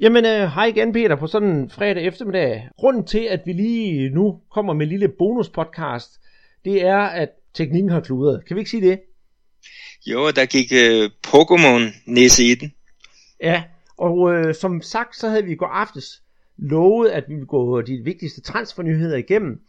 Jamen, 0.00 0.24
øh, 0.24 0.48
hej 0.48 0.64
igen 0.64 0.92
Peter 0.92 1.16
på 1.16 1.26
sådan 1.26 1.48
en 1.48 1.70
fredag 1.70 2.04
eftermiddag. 2.04 2.68
Grunden 2.78 3.06
til, 3.06 3.18
at 3.30 3.40
vi 3.46 3.52
lige 3.52 4.10
nu 4.10 4.40
kommer 4.50 4.72
med 4.72 4.86
en 4.86 4.88
lille 4.88 5.08
bonuspodcast, 5.08 6.20
det 6.64 6.84
er, 6.84 6.98
at 6.98 7.28
teknikken 7.54 7.90
har 7.90 8.00
kludret. 8.00 8.44
Kan 8.46 8.56
vi 8.56 8.60
ikke 8.60 8.70
sige 8.70 8.90
det? 8.90 9.00
Jo, 10.06 10.30
der 10.30 10.46
gik 10.46 10.72
øh, 10.72 11.10
Pokémon 11.26 12.02
næse 12.06 12.44
i 12.44 12.54
den. 12.54 12.72
Ja, 13.42 13.62
og 13.98 14.32
øh, 14.32 14.54
som 14.54 14.82
sagt, 14.82 15.16
så 15.16 15.28
havde 15.28 15.44
vi 15.44 15.52
i 15.52 15.56
går 15.56 15.66
aftes 15.66 16.22
lovet, 16.56 17.08
at 17.08 17.24
vi 17.28 17.34
ville 17.34 17.46
gå 17.46 17.80
de 17.80 18.00
vigtigste 18.04 18.40
transfernyheder 18.40 19.16
igennem. 19.16 19.60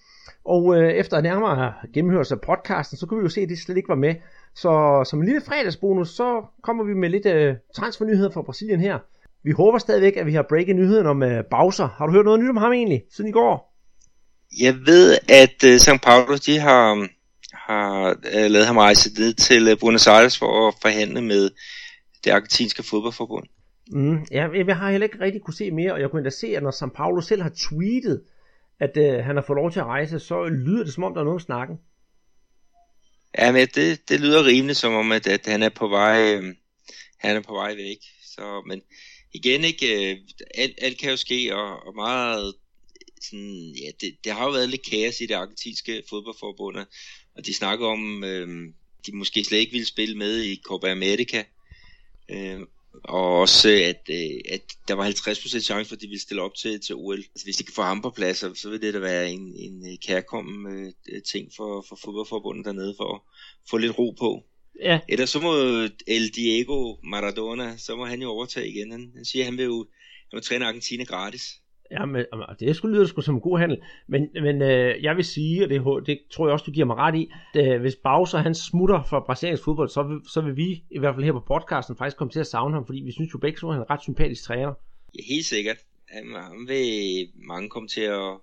Og 0.46 0.78
øh, 0.78 0.92
efter 0.92 1.22
nærmere 1.22 1.74
gennemhørelse 1.94 2.36
af 2.36 2.42
podcasten, 2.42 2.98
så 2.98 3.06
kunne 3.06 3.20
vi 3.20 3.26
jo 3.26 3.30
se, 3.30 3.42
at 3.42 3.50
det 3.50 3.58
slet 3.58 3.78
ikke 3.78 3.90
var 3.90 3.96
med. 3.96 4.16
Så 4.56 5.04
som 5.10 5.20
en 5.20 5.26
lille 5.26 5.42
fredagsbonus, 5.42 6.10
så 6.10 6.44
kommer 6.62 6.84
vi 6.84 6.94
med 6.94 7.10
lidt 7.10 7.26
øh, 7.26 7.56
transfernyheder 7.76 8.32
fra 8.32 8.42
Brasilien 8.42 8.80
her. 8.80 9.00
Vi 9.44 9.52
håber 9.52 9.78
stadigvæk, 9.78 10.18
at 10.18 10.26
vi 10.26 10.34
har 10.34 10.46
breaket 10.50 10.76
nyheden 10.76 11.08
om 11.08 11.22
uh, 11.22 11.30
Bowser. 11.52 11.88
Har 11.88 12.06
du 12.06 12.12
hørt 12.12 12.26
noget 12.26 12.40
nyt 12.40 12.50
om 12.50 12.58
ham 12.58 12.74
egentlig, 12.74 13.04
siden 13.12 13.30
i 13.30 13.34
går? 13.34 13.78
Jeg 14.60 14.76
ved, 14.86 15.18
at 15.30 15.64
uh, 15.64 15.78
St. 15.78 16.04
Paulo, 16.04 16.38
de 16.46 16.60
har, 16.60 17.08
har 17.54 18.10
uh, 18.10 18.52
lavet 18.52 18.68
ham 18.68 18.78
rejse 18.78 19.10
ned 19.20 19.34
til 19.34 19.72
uh, 19.72 19.80
Buenos 19.80 20.08
Aires 20.08 20.38
for 20.38 20.68
at 20.68 20.74
forhandle 20.82 21.22
med 21.22 21.50
det 22.24 22.32
argentinske 22.32 22.84
fodboldforbund. 22.84 23.48
Mm, 23.92 24.26
ja, 24.32 24.48
jeg 24.68 24.78
har 24.78 24.92
heller 24.92 25.06
ikke 25.06 25.20
rigtig 25.20 25.42
kunne 25.42 25.54
se 25.54 25.72
mere, 25.72 25.94
og 25.94 26.02
jeg 26.02 26.10
kunne 26.10 26.20
endda 26.20 26.30
se, 26.30 26.48
at 26.48 26.64
når 26.64 26.72
St. 26.72 26.94
Paulo 26.96 27.22
selv 27.22 27.42
har 27.42 27.52
tweetet, 27.70 28.22
at 28.80 28.98
uh, 28.98 29.26
han 29.26 29.36
har 29.36 29.44
fået 29.48 29.58
lov 29.58 29.72
til 29.72 29.80
at 29.80 29.86
rejse, 29.86 30.20
så 30.20 30.46
lyder 30.46 30.84
det 30.84 30.94
som 30.94 31.04
om, 31.04 31.14
der 31.14 31.22
er 31.22 31.26
nogen 31.26 31.40
snakken. 31.40 31.78
Ja, 33.38 33.52
men 33.52 33.68
det, 33.76 34.10
det 34.10 34.20
lyder 34.20 34.46
rimeligt 34.46 34.78
som 34.78 34.94
om, 34.94 35.12
at, 35.12 35.28
at 35.28 35.46
han 35.46 35.64
er 35.64 35.70
på 35.70 35.88
vej, 35.88 36.36
øh, 36.36 36.56
han 37.18 37.36
er 37.36 37.42
på 37.42 37.54
vej 37.54 37.76
væk. 37.76 37.98
Så, 38.24 38.64
men 38.68 38.82
igen 39.34 39.64
ikke, 39.64 40.12
øh, 40.12 40.18
alt, 40.56 40.76
alt 40.82 40.98
kan 40.98 41.10
jo 41.10 41.18
ske, 41.18 41.56
og, 41.56 41.88
og 41.88 41.96
meget 41.96 42.54
sådan, 43.22 43.76
ja, 43.82 43.92
det, 44.02 44.18
det 44.24 44.32
har 44.32 44.46
jo 44.46 44.52
været 44.52 44.70
lidt 44.70 44.90
kaos 44.90 45.22
i 45.22 45.26
det 45.26 45.34
argentinske 45.34 46.04
fodboldforbund, 46.10 46.78
og 47.36 47.46
de 47.46 47.54
snakker 47.54 47.88
om, 47.88 48.24
øh, 48.24 48.74
de 49.06 49.16
måske 49.16 49.44
slet 49.44 49.58
ikke 49.58 49.72
ville 49.72 49.88
spille 49.88 50.18
med 50.18 50.44
i 50.44 50.62
Copa 50.64 50.92
America, 50.92 51.44
øh, 52.30 52.60
og 53.04 53.40
også 53.40 53.70
at, 53.70 54.02
øh, 54.10 54.40
at 54.50 54.62
der 54.88 54.94
var 54.94 55.06
50% 55.06 55.60
chance 55.60 55.90
for, 55.90 55.96
at 55.96 56.02
de 56.02 56.08
ville 56.08 56.22
stille 56.22 56.42
op 56.42 56.56
til, 56.56 56.82
til 56.82 56.96
OL. 56.96 57.18
Altså, 57.18 57.46
hvis 57.46 57.58
de 57.58 57.64
kan 57.64 57.74
få 57.74 57.82
ham 57.82 58.02
på 58.02 58.10
plads, 58.10 58.38
så 58.38 58.70
vil 58.70 58.82
det 58.82 58.94
da 58.94 59.00
være 59.00 59.32
en, 59.32 59.54
en 59.56 59.92
øh, 59.92 59.98
kærkommen 60.08 60.94
øh, 61.08 61.22
ting 61.22 61.52
for, 61.58 61.86
for 61.90 61.96
fodboldforbundet 62.04 62.66
dernede, 62.66 62.96
for 62.98 63.16
at 63.16 63.22
få 63.70 63.78
lidt 63.78 63.98
ro 64.00 64.12
på. 64.20 64.44
Ja. 64.80 65.00
Ellers 65.10 65.30
så 65.30 65.40
må 65.40 65.54
El 66.08 66.30
Diego 66.36 66.96
Maradona, 67.04 67.78
så 67.78 67.96
må 67.96 68.06
han 68.06 68.22
jo 68.22 68.30
overtage 68.30 68.68
igen. 68.68 68.92
Han, 68.92 69.12
han 69.16 69.26
siger, 69.26 69.44
at 69.44 69.46
han 69.46 69.58
vil 69.58 69.66
jo 69.66 69.86
han 70.32 70.38
vil 70.38 70.44
træne 70.44 70.66
Argentina 70.66 71.04
gratis. 71.04 71.62
Ja, 71.92 72.06
men 72.06 72.26
det 72.60 72.76
skulle 72.76 72.98
lyde 72.98 73.08
sgu 73.08 73.22
som 73.22 73.36
en 73.36 73.42
god 73.42 73.60
handel. 73.60 73.82
Men, 74.08 74.30
men 74.34 74.62
øh, 74.62 75.04
jeg 75.04 75.16
vil 75.16 75.26
sige, 75.26 75.64
og 75.64 75.70
det, 75.70 75.82
det 76.06 76.20
tror 76.32 76.48
jeg 76.48 76.54
også, 76.54 76.64
du 76.66 76.72
giver 76.72 76.86
mig 76.86 76.96
ret 76.96 77.16
i, 77.16 77.28
at 77.56 77.74
øh, 77.74 77.82
hvis 77.82 77.96
Bowser 77.96 78.38
han 78.38 78.56
smutter 78.56 79.04
fra 79.10 79.20
brasiliansk 79.26 79.64
fodbold, 79.64 79.90
så 79.90 80.04
vil, 80.04 80.20
så 80.34 80.42
vil 80.42 80.58
vi, 80.58 80.84
i 80.92 81.00
hvert 81.00 81.16
fald 81.16 81.26
her 81.26 81.32
på 81.32 81.44
podcasten, 81.48 81.98
faktisk 81.98 82.18
komme 82.18 82.32
til 82.32 82.40
at 82.40 82.48
savne 82.48 82.74
ham, 82.76 82.86
fordi 82.86 83.02
vi 83.02 83.12
synes 83.12 83.34
jo 83.34 83.40
begge 83.40 83.68
at 83.68 83.74
han 83.74 83.82
er 83.82 83.86
en 83.86 83.90
ret 83.90 84.02
sympatisk 84.02 84.44
træner. 84.44 84.74
Ja, 85.16 85.24
helt 85.30 85.46
sikkert. 85.46 85.78
Han, 86.10 86.24
han 86.36 86.68
vil 86.68 87.28
mange 87.36 87.70
komme 87.70 87.88
til 87.88 88.02
at, 88.02 88.38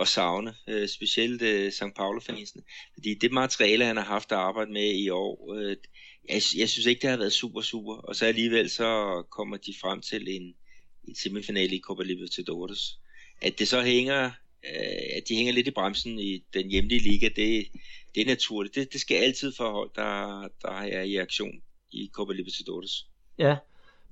at 0.00 0.08
savne, 0.08 0.54
øh, 0.68 0.88
specielt 0.88 1.42
øh, 1.42 1.72
St. 1.72 1.94
Paulo-fansene. 1.96 2.62
Fordi 2.94 3.14
det 3.14 3.32
materiale, 3.32 3.84
han 3.84 3.96
har 3.96 4.04
haft 4.04 4.32
at 4.32 4.38
arbejde 4.38 4.72
med 4.72 4.94
i 4.94 5.08
år, 5.08 5.54
øh, 5.54 5.76
jeg, 6.28 6.42
jeg 6.56 6.68
synes 6.68 6.86
ikke, 6.86 7.02
det 7.02 7.10
har 7.10 7.16
været 7.16 7.32
super, 7.32 7.60
super. 7.60 7.94
Og 7.94 8.16
så 8.16 8.26
alligevel 8.26 8.70
så 8.70 9.22
kommer 9.30 9.56
de 9.56 9.74
frem 9.80 10.00
til 10.00 10.36
en, 10.36 10.54
en 11.08 11.14
semifinale 11.14 11.76
i 11.76 11.80
Copa 11.80 12.02
Libertadores. 12.02 12.98
At 13.42 13.58
det 13.58 13.68
så 13.68 13.82
hænger, 13.82 14.24
øh, 14.64 15.16
at 15.16 15.22
de 15.28 15.36
hænger 15.36 15.52
lidt 15.52 15.66
i 15.66 15.70
bremsen 15.70 16.18
i 16.18 16.44
den 16.54 16.70
hjemlige 16.70 17.02
liga, 17.02 17.28
det, 17.36 17.66
det 18.14 18.20
er 18.20 18.26
naturligt. 18.26 18.74
Det, 18.74 18.92
det 18.92 19.00
skal 19.00 19.16
altid 19.16 19.52
forhold, 19.56 19.90
der, 19.94 20.48
der 20.62 20.80
er 20.80 21.02
i 21.02 21.16
aktion 21.16 21.62
i 21.92 22.10
Copa 22.12 22.32
Libertadores. 22.32 23.06
Ja, 23.38 23.56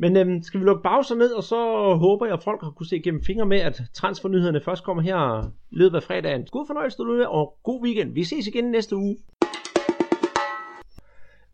men 0.02 0.16
øhm, 0.16 0.42
skal 0.42 0.60
vi 0.60 0.64
lukke 0.64 0.82
bagser 0.82 1.14
ned, 1.14 1.30
og 1.32 1.42
så 1.42 1.56
håber 1.94 2.26
jeg, 2.26 2.32
at 2.32 2.42
folk 2.42 2.62
har 2.62 2.70
kunne 2.70 2.86
se 2.86 3.00
gennem 3.00 3.22
fingre 3.24 3.46
med, 3.46 3.58
at 3.58 3.82
transfernyhederne 3.94 4.60
først 4.60 4.84
kommer 4.84 5.02
her 5.02 5.50
løbet 5.70 5.96
af 5.96 6.02
fredagen. 6.02 6.46
God 6.50 6.66
fornøjelse 6.66 6.98
derude, 6.98 7.28
og 7.28 7.58
god 7.62 7.82
weekend. 7.82 8.12
Vi 8.12 8.24
ses 8.24 8.46
igen 8.46 8.64
næste 8.64 8.96
uge. 8.96 9.16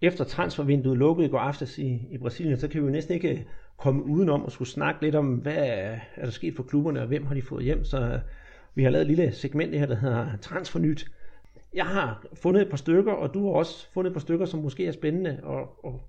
Efter 0.03 0.25
transfervinduet 0.25 0.99
lukkede 0.99 1.29
i 1.29 1.31
går 1.31 1.39
aftes 1.39 1.79
i, 1.79 2.01
i 2.11 2.19
Brasilien, 2.19 2.57
så 2.57 2.69
kan 2.69 2.81
vi 2.81 2.87
jo 2.87 2.93
næsten 2.93 3.15
ikke 3.15 3.31
øh, 3.31 3.41
komme 3.77 4.05
udenom 4.05 4.45
at 4.47 4.53
skulle 4.53 4.69
snakke 4.69 5.03
lidt 5.03 5.15
om, 5.15 5.27
hvad 5.27 5.57
er 6.17 6.25
der 6.25 6.31
sket 6.31 6.57
for 6.57 6.63
klubberne, 6.63 7.01
og 7.01 7.07
hvem 7.07 7.27
har 7.27 7.35
de 7.35 7.43
fået 7.43 7.65
hjem. 7.65 7.85
Så 7.85 8.01
øh, 8.01 8.19
vi 8.75 8.83
har 8.83 8.91
lavet 8.91 9.03
et 9.03 9.17
lille 9.17 9.33
segment 9.33 9.79
her, 9.79 9.87
der 9.87 9.97
hedder 9.97 10.37
Transfernyt. 10.41 11.07
Jeg 11.75 11.87
har 11.87 12.27
fundet 12.35 12.63
et 12.63 12.71
par 12.71 12.77
stykker, 12.77 13.13
og 13.13 13.35
du 13.35 13.47
har 13.47 13.53
også 13.53 13.87
fundet 13.93 14.11
et 14.11 14.15
par 14.15 14.21
stykker, 14.21 14.47
som 14.47 14.61
måske 14.61 14.87
er 14.87 14.93
spændende, 14.93 15.41
og, 15.43 15.85
og 15.85 16.01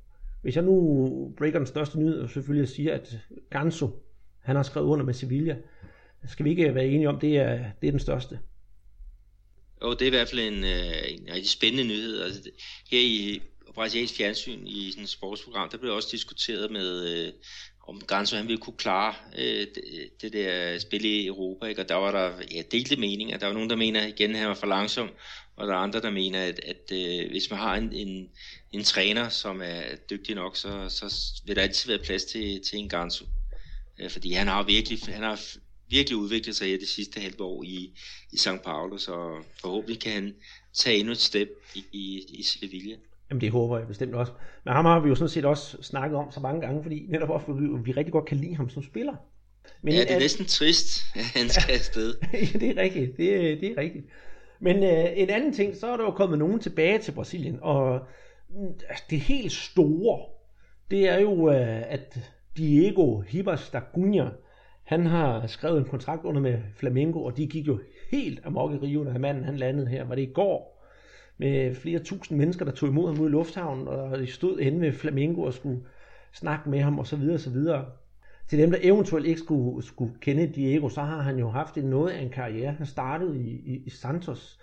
hvis 0.41 0.55
jeg 0.55 0.63
nu 0.63 1.33
breaker 1.37 1.59
den 1.59 1.67
største 1.67 1.99
nyhed, 1.99 2.19
og 2.19 2.29
selvfølgelig 2.29 2.69
siger, 2.69 2.93
at 2.93 3.17
Ganso, 3.51 3.89
han 4.39 4.55
har 4.55 4.63
skrevet 4.63 4.87
under 4.87 5.05
med 5.05 5.13
Sevilla, 5.13 5.57
skal 6.27 6.45
vi 6.45 6.49
ikke 6.49 6.75
være 6.75 6.87
enige 6.87 7.09
om, 7.09 7.19
det 7.19 7.37
er, 7.37 7.57
det 7.81 7.87
er 7.87 7.91
den 7.91 7.99
største? 7.99 8.39
Jo, 9.83 9.93
det 9.93 10.01
er 10.01 10.07
i 10.07 10.09
hvert 10.09 10.29
fald 10.29 10.41
en, 10.41 10.63
øh, 10.63 11.11
en 11.11 11.33
rigtig 11.33 11.49
spændende 11.49 11.83
nyhed. 11.83 12.21
Altså, 12.21 12.49
her 12.91 12.99
i 12.99 13.41
brasiliansk 13.75 14.15
fjernsyn 14.17 14.67
i 14.67 14.91
sådan 14.91 15.03
et 15.03 15.09
sportsprogram, 15.09 15.69
der 15.69 15.77
blev 15.77 15.93
også 15.93 16.09
diskuteret 16.11 16.71
med, 16.71 17.07
øh, 17.09 17.33
om 17.87 18.01
Ganso 18.07 18.35
han 18.35 18.47
ville 18.47 18.61
kunne 18.61 18.77
klare 18.77 19.13
øh, 19.37 19.67
det, 19.75 19.83
det 20.21 20.33
der 20.33 20.79
spil 20.79 21.05
i 21.05 21.27
Europa, 21.27 21.65
ikke? 21.65 21.81
og 21.81 21.89
der 21.89 21.95
var 21.95 22.11
der 22.11 22.31
ja, 22.51 22.61
delte 22.71 22.95
meninger. 22.95 23.37
Der 23.37 23.45
var 23.45 23.53
nogen, 23.53 23.69
der 23.69 23.75
mener 23.75 24.07
igen, 24.07 24.31
at 24.31 24.37
han 24.37 24.47
var 24.47 24.55
for 24.55 24.67
langsom, 24.67 25.09
og 25.59 25.67
der 25.67 25.73
er 25.73 25.77
andre, 25.77 26.01
der 26.01 26.11
mener, 26.11 26.43
at, 26.43 26.59
at 26.65 26.91
øh, 26.91 27.29
hvis 27.29 27.49
man 27.51 27.59
har 27.59 27.75
en, 27.75 27.93
en, 27.93 28.29
en 28.71 28.83
træner, 28.83 29.29
som 29.29 29.61
er 29.63 29.81
dygtig 30.09 30.35
nok, 30.35 30.57
så, 30.57 30.89
så 30.89 31.41
vil 31.45 31.55
der 31.55 31.61
altid 31.61 31.91
være 31.91 32.05
plads 32.05 32.23
til, 32.23 32.61
til 32.61 32.79
en 32.79 32.89
Gansu. 32.89 33.25
Øh, 33.99 34.09
fordi 34.09 34.33
han 34.33 34.47
har 34.47 34.63
virkelig, 34.63 34.99
han 35.07 35.23
har 35.23 35.39
virkelig 35.89 36.17
udviklet 36.17 36.55
sig 36.55 36.67
her 36.67 36.77
det 36.77 36.87
sidste 36.87 37.19
halve 37.19 37.41
år 37.43 37.63
i, 37.63 37.91
i 38.31 38.37
St. 38.37 38.61
Paulo, 38.63 38.97
så 38.97 39.43
forhåbentlig 39.61 39.99
kan 39.99 40.11
han 40.11 40.35
tage 40.73 40.97
endnu 40.97 41.11
et 41.11 41.17
step 41.17 41.49
i, 41.75 41.83
i, 41.91 42.25
i 42.29 42.43
Sevilla. 42.43 42.95
Jamen 43.29 43.41
det 43.41 43.51
håber 43.51 43.77
jeg 43.77 43.87
bestemt 43.87 44.15
også. 44.15 44.33
Men 44.65 44.73
ham 44.73 44.85
har 44.85 44.99
vi 44.99 45.09
jo 45.09 45.15
sådan 45.15 45.29
set 45.29 45.45
også 45.45 45.77
snakket 45.81 46.17
om 46.17 46.31
så 46.31 46.39
mange 46.39 46.61
gange, 46.61 46.83
fordi 46.83 47.05
netop 47.09 47.29
også 47.29 47.53
vi, 47.53 47.67
vi 47.83 47.91
rigtig 47.91 48.11
godt 48.11 48.25
kan 48.25 48.37
lide 48.37 48.55
ham 48.55 48.69
som 48.69 48.83
spiller. 48.83 49.15
Men 49.81 49.93
ja, 49.93 49.99
det 49.99 50.11
er 50.11 50.15
at... 50.15 50.21
næsten 50.21 50.45
trist, 50.45 51.05
at 51.15 51.23
han 51.23 51.49
skal 51.49 51.73
afsted. 51.73 52.15
ja, 52.33 52.59
det 52.59 52.69
er 52.69 52.81
rigtigt. 52.81 53.17
Det, 53.17 53.61
det 53.61 53.71
er 53.71 53.77
rigtigt. 53.77 54.05
Men 54.59 54.75
øh, 54.75 55.05
en 55.15 55.29
anden 55.29 55.53
ting, 55.53 55.75
så 55.75 55.87
er 55.87 55.97
der 55.97 56.03
jo 56.03 56.11
kommet 56.11 56.39
nogen 56.39 56.59
tilbage 56.59 56.99
til 56.99 57.11
Brasilien, 57.11 57.59
og 57.61 57.99
mm, 58.49 58.73
det 59.09 59.19
helt 59.19 59.51
store, 59.51 60.19
det 60.91 61.09
er 61.09 61.19
jo, 61.19 61.49
øh, 61.49 61.91
at 61.91 62.31
Diego 62.57 63.19
Hibas 63.19 63.69
da 63.69 63.81
Cunha, 63.93 64.29
han 64.83 65.05
har 65.05 65.47
skrevet 65.47 65.77
en 65.77 65.85
kontrakt 65.85 66.25
under 66.25 66.41
med 66.41 66.57
Flamengo, 66.75 67.23
og 67.23 67.37
de 67.37 67.47
gik 67.47 67.67
jo 67.67 67.79
helt 68.11 68.39
amok 68.45 68.71
i 68.71 68.77
Rio, 68.77 69.03
da 69.03 69.17
manden 69.17 69.43
han 69.43 69.55
landede 69.55 69.87
her. 69.87 70.03
Var 70.03 70.15
det 70.15 70.21
i 70.21 70.33
går? 70.33 70.85
Med 71.37 71.75
flere 71.75 71.99
tusind 71.99 72.37
mennesker, 72.37 72.65
der 72.65 72.71
tog 72.71 72.89
imod 72.89 73.07
ham 73.07 73.19
ud 73.19 73.29
i 73.29 73.31
lufthavnen, 73.31 73.87
og 73.87 74.19
de 74.19 74.27
stod 74.27 74.59
inde 74.59 74.81
ved 74.81 74.91
Flamengo 74.91 75.41
og 75.41 75.53
skulle 75.53 75.81
snakke 76.33 76.69
med 76.69 76.79
ham, 76.79 76.99
og 76.99 77.07
så 77.07 77.15
videre, 77.15 77.35
og 77.35 77.39
så 77.39 77.49
videre. 77.49 77.85
Til 78.49 78.59
dem, 78.59 78.71
der 78.71 78.77
eventuelt 78.81 79.25
ikke 79.25 79.39
skulle, 79.39 79.85
skulle 79.85 80.13
kende 80.21 80.47
Diego, 80.47 80.89
så 80.89 81.01
har 81.01 81.21
han 81.21 81.39
jo 81.39 81.49
haft 81.49 81.77
en 81.77 81.83
noget 81.83 82.09
af 82.09 82.21
en 82.21 82.29
karriere. 82.29 82.71
Han 82.71 82.85
startede 82.85 83.39
i, 83.39 83.49
i, 83.49 83.83
i 83.85 83.89
Santos, 83.89 84.59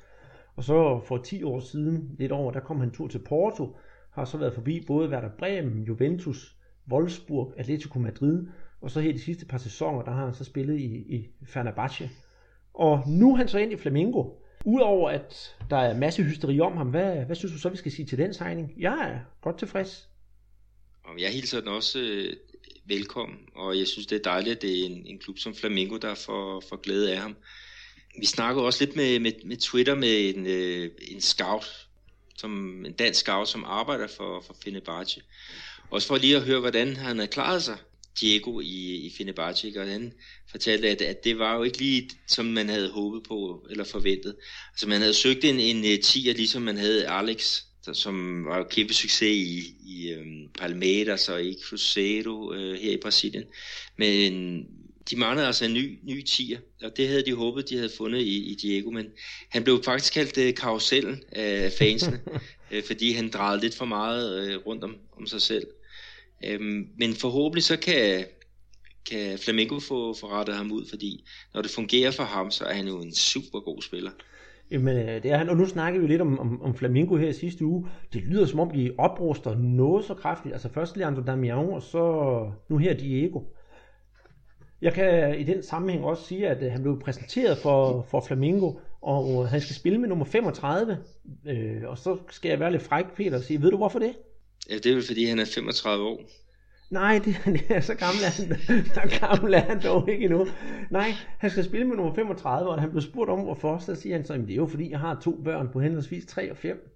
og 0.57 0.65
så 0.65 1.01
for 1.05 1.19
10 1.19 1.43
år 1.43 1.61
siden, 1.61 2.17
lidt 2.19 2.33
over, 2.33 2.53
der 2.53 2.61
kom 2.61 2.81
han 2.81 2.91
tur 2.91 3.09
til 3.09 3.19
Porto, 3.19 3.77
har 4.11 4.25
så 4.25 4.39
været 4.39 4.55
forbi 4.55 4.85
både 4.87 5.09
Werder 5.09 5.31
Bremen, 5.39 5.83
Juventus, 5.83 6.57
Wolfsburg, 6.93 7.55
Atletico 7.57 7.99
Madrid, 7.99 8.47
og 8.81 8.91
så 8.91 9.01
her 9.01 9.13
de 9.13 9.19
sidste 9.19 9.47
par 9.47 9.59
sæsoner, 9.59 10.03
der 10.03 10.11
har 10.11 10.25
han 10.25 10.35
så 10.35 10.45
spillet 10.45 10.81
i, 10.81 11.17
i 11.17 11.29
Fenerbahce. 11.45 12.11
Og 12.75 13.03
nu 13.09 13.33
er 13.33 13.37
han 13.37 13.49
så 13.49 13.59
ind 13.59 13.73
i 13.73 13.77
Flamengo. 13.77 14.31
Udover 14.65 15.11
at 15.11 15.57
der 15.71 15.77
er 15.77 15.99
masse 15.99 16.23
hysteri 16.23 16.61
om 16.61 16.77
ham, 16.77 16.91
hvad, 16.91 17.25
hvad 17.25 17.37
synes 17.37 17.53
du 17.53 17.59
så, 17.59 17.69
vi 17.69 17.77
skal 17.77 17.93
sige 17.93 18.07
til 18.07 18.19
den 18.19 18.35
signing? 18.35 18.73
Jeg 18.79 19.11
er 19.11 19.19
godt 19.43 19.59
tilfreds. 19.59 20.09
Jeg 21.19 21.31
hilser 21.31 21.61
den 21.61 21.69
også 21.69 21.99
øh, 21.99 22.33
velkommen, 22.89 23.39
og 23.55 23.79
jeg 23.79 23.87
synes, 23.87 24.07
det 24.07 24.17
er 24.17 24.23
dejligt, 24.23 24.57
at 24.57 24.63
det 24.63 24.81
er 24.81 24.85
en, 24.87 25.07
en 25.07 25.19
klub 25.19 25.39
som 25.39 25.55
Flamengo, 25.55 25.97
der 25.97 26.15
får, 26.15 26.65
får 26.69 26.77
glæde 26.77 27.13
af 27.13 27.19
ham. 27.19 27.37
Vi 28.21 28.27
snakkede 28.27 28.65
også 28.65 28.85
lidt 28.85 28.97
med, 28.97 29.21
med, 29.21 29.33
med 29.45 29.57
Twitter 29.57 29.95
med 29.95 30.35
en, 30.35 30.47
øh, 30.47 30.91
en 31.09 31.21
scout, 31.21 31.89
som, 32.37 32.85
en 32.87 32.93
dansk 32.93 33.21
scout, 33.21 33.49
som 33.49 33.65
arbejder 33.65 34.07
for, 34.07 34.41
for 34.47 34.57
Fenerbahce. 34.65 35.23
Også 35.91 36.09
for 36.09 36.17
lige 36.17 36.37
at 36.37 36.43
høre, 36.43 36.61
hvordan 36.61 36.97
han 36.97 37.19
har 37.19 37.27
klaret 37.27 37.63
sig, 37.63 37.77
Diego 38.21 38.61
i, 38.61 38.95
i 39.07 39.13
Fenerbahce, 39.19 39.73
og 39.77 39.87
han 39.87 40.13
fortalte, 40.51 40.89
at, 40.89 41.03
at 41.03 41.25
det 41.25 41.39
var 41.39 41.57
jo 41.57 41.63
ikke 41.63 41.79
lige, 41.79 42.11
som 42.27 42.47
man 42.47 42.69
havde 42.69 42.91
håbet 42.91 43.23
på, 43.23 43.67
eller 43.71 43.85
forventet. 43.85 44.37
Altså 44.73 44.89
man 44.89 45.01
havde 45.01 45.15
søgt 45.15 45.45
en, 45.45 45.61
en 45.61 45.85
øh, 45.85 45.99
10'er, 46.05 46.33
ligesom 46.33 46.63
man 46.63 46.77
havde 46.77 47.09
Alex, 47.09 47.63
som 47.95 48.45
var 48.45 48.59
jo 48.59 48.65
kæmpe 48.65 48.95
succes 48.95 49.37
i, 49.37 49.75
i 49.87 50.15
um, 50.15 50.49
Palmeiras 50.59 51.29
og 51.29 51.45
i 51.45 51.57
Cruzeiro 51.69 52.51
uh, 52.51 52.73
her 52.73 52.93
i 52.93 52.99
Brasilien. 53.03 53.45
Men 53.97 54.65
de 55.11 55.17
manglede 55.17 55.47
altså 55.47 55.65
en 55.65 55.75
ny, 55.75 55.99
ny 56.03 56.23
tier, 56.23 56.59
og 56.83 56.97
det 56.97 57.09
havde 57.09 57.25
de 57.25 57.35
håbet, 57.35 57.69
de 57.69 57.77
havde 57.77 57.93
fundet 57.97 58.21
i, 58.21 58.45
i 58.45 58.55
Diego, 58.55 58.91
men 58.91 59.07
han 59.49 59.65
blev 59.65 59.83
faktisk 59.85 60.13
kaldt 60.13 60.39
uh, 60.39 60.55
karusellen 60.55 61.23
af 61.33 61.73
fansene, 61.73 62.21
uh, 62.73 62.83
fordi 62.89 63.13
han 63.13 63.31
drejede 63.31 63.61
lidt 63.61 63.75
for 63.75 63.85
meget 63.85 64.57
uh, 64.57 64.67
rundt 64.67 64.85
om, 64.85 64.97
om 65.19 65.27
sig 65.27 65.43
selv. 65.43 65.67
Um, 66.61 66.89
men 66.99 67.15
forhåbentlig 67.15 67.65
så 67.65 67.77
kan, 67.77 68.27
kan 69.11 69.39
Flamengo 69.39 69.79
få, 69.79 70.15
få 70.15 70.29
rettet 70.29 70.55
ham 70.55 70.73
ud, 70.73 70.89
fordi 70.89 71.25
når 71.55 71.63
det 71.63 71.71
fungerer 71.71 72.11
for 72.11 72.25
ham, 72.25 72.51
så 72.51 72.65
er 72.65 72.75
han 72.75 72.89
jo 72.89 73.01
en 73.01 73.15
super 73.15 73.61
god 73.61 73.83
spiller. 73.83 74.11
Jamen, 74.71 74.97
øh, 74.97 75.23
det 75.23 75.31
er 75.31 75.37
han, 75.37 75.49
og 75.49 75.57
nu 75.57 75.67
snakkede 75.67 76.03
vi 76.03 76.09
lidt 76.09 76.21
om, 76.21 76.39
om, 76.39 76.63
om 76.63 76.75
Flamingo 76.75 77.17
her 77.17 77.29
i 77.29 77.33
sidste 77.33 77.65
uge. 77.65 77.87
Det 78.13 78.23
lyder 78.23 78.47
som 78.47 78.61
om, 78.61 78.71
de 78.71 78.93
opruster 78.99 79.59
noget 79.59 80.05
så 80.05 80.15
kraftigt. 80.15 80.53
Altså 80.53 80.69
først 80.69 80.97
Leandro 80.97 81.23
Damian, 81.23 81.59
og 81.59 81.83
så 81.83 82.51
nu 82.69 82.79
her 82.79 82.95
Diego. 82.95 83.41
Jeg 84.83 84.93
kan 84.93 85.39
i 85.39 85.43
den 85.43 85.63
sammenhæng 85.63 86.05
også 86.05 86.25
sige, 86.25 86.49
at 86.49 86.63
øh, 86.63 86.73
han 86.73 86.83
blev 86.83 87.01
præsenteret 87.01 87.59
for, 87.59 88.07
for 88.11 88.21
Flamingo, 88.21 88.73
og 89.03 89.49
han 89.49 89.61
skal 89.61 89.77
spille 89.77 89.99
med 89.99 90.09
nummer 90.09 90.25
35. 90.25 90.99
Øh, 91.47 91.83
og 91.85 91.99
så 91.99 92.17
skal 92.31 92.49
jeg 92.49 92.61
være 92.61 92.73
lidt 92.73 92.83
fræk, 92.83 93.05
Peter, 93.17 93.37
og 93.37 93.43
sige, 93.43 93.63
ved 93.63 93.71
du 93.71 93.77
hvorfor 93.77 93.99
det? 93.99 94.13
Ja, 94.71 94.75
det 94.75 94.87
er 94.87 94.95
vel 94.95 95.07
fordi, 95.07 95.25
han 95.25 95.39
er 95.39 95.45
35 95.55 96.05
år. 96.05 96.21
Nej, 96.91 97.21
det, 97.25 97.37
det 97.45 97.77
er 97.77 97.81
så 97.81 97.95
gammel 97.95 98.23
er 98.25 98.31
han, 98.37 98.85
så 98.95 99.19
gammel 99.21 99.55
er 99.55 99.61
han 99.61 99.83
dog 99.83 100.11
ikke 100.11 100.25
endnu. 100.25 100.47
Nej, 100.91 101.11
han 101.39 101.51
skal 101.51 101.65
spille 101.65 101.87
med 101.87 101.97
nummer 101.97 102.15
35, 102.15 102.71
og 102.71 102.81
han 102.81 102.91
blev 102.91 103.03
spurgt 103.03 103.31
om, 103.31 103.41
hvorfor, 103.41 103.79
så 103.79 103.95
siger 103.95 104.17
han 104.17 104.25
så, 104.25 104.35
det 104.35 104.51
er 104.51 104.55
jo 104.55 104.67
fordi, 104.67 104.91
jeg 104.91 104.99
har 104.99 105.21
to 105.23 105.41
børn 105.45 105.69
på 105.73 105.81
henholdsvis 105.81 106.27
3 106.27 106.51
og 106.51 106.57
5. 106.57 106.93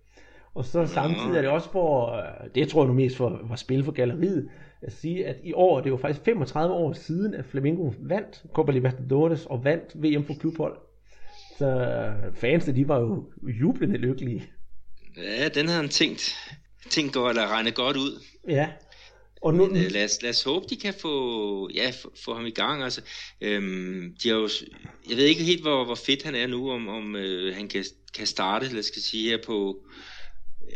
Og 0.54 0.64
så 0.64 0.86
samtidig 0.86 1.36
er 1.36 1.40
det 1.40 1.50
også 1.50 1.72
for, 1.72 2.12
øh, 2.12 2.50
det 2.54 2.68
tror 2.68 2.82
jeg 2.82 2.88
nu 2.88 2.94
mest 2.94 3.16
for, 3.16 3.40
for 3.48 3.56
spil 3.56 3.84
for 3.84 3.92
galleriet, 3.92 4.48
at 4.82 4.92
sige, 4.92 5.26
at 5.26 5.36
i 5.44 5.52
år, 5.52 5.78
det 5.78 5.86
er 5.86 5.90
jo 5.90 5.96
faktisk 5.96 6.24
35 6.24 6.74
år 6.74 6.92
siden, 6.92 7.34
at 7.34 7.44
Flamengo 7.44 7.92
vandt 7.98 8.44
Copa 8.52 8.72
Libertadores 8.72 9.46
og 9.46 9.64
vandt 9.64 10.02
VM 10.02 10.24
for 10.24 10.34
klubhold. 10.34 10.76
Så 11.58 11.66
øh, 11.66 12.34
fansene, 12.34 12.76
de 12.76 12.88
var 12.88 12.98
jo 12.98 13.24
jublende 13.42 13.96
lykkelige. 13.96 14.46
Ja, 15.16 15.48
den 15.48 15.68
har 15.68 15.76
han 15.76 15.88
tænkt, 15.88 16.36
tænkt 16.90 17.12
godt, 17.12 17.36
eller 17.36 17.52
regnet 17.52 17.74
godt 17.74 17.96
ud. 17.96 18.22
Ja, 18.48 18.68
og 19.40 19.54
nu... 19.54 19.66
Men, 19.66 19.76
øh, 19.76 19.90
lad, 19.90 20.04
os, 20.04 20.22
lad 20.22 20.30
os 20.30 20.42
håbe, 20.42 20.66
de 20.70 20.76
kan 20.76 20.94
få, 20.94 21.70
ja, 21.74 21.90
få, 22.02 22.12
få 22.24 22.34
ham 22.34 22.46
i 22.46 22.50
gang. 22.50 22.82
Altså, 22.82 23.00
øhm, 23.40 24.14
de 24.22 24.28
har 24.28 24.36
jo, 24.36 24.48
jeg 25.10 25.16
ved 25.16 25.24
ikke 25.24 25.42
helt, 25.42 25.62
hvor, 25.62 25.84
hvor 25.84 25.94
fedt 25.94 26.22
han 26.22 26.34
er 26.34 26.46
nu, 26.46 26.70
om, 26.70 26.88
om 26.88 27.16
øh, 27.16 27.54
han 27.54 27.68
kan, 27.68 27.84
kan 28.16 28.26
starte, 28.26 28.72
lad 28.72 28.78
os 28.78 28.86
sige 28.86 29.30
her 29.30 29.38
på, 29.46 29.76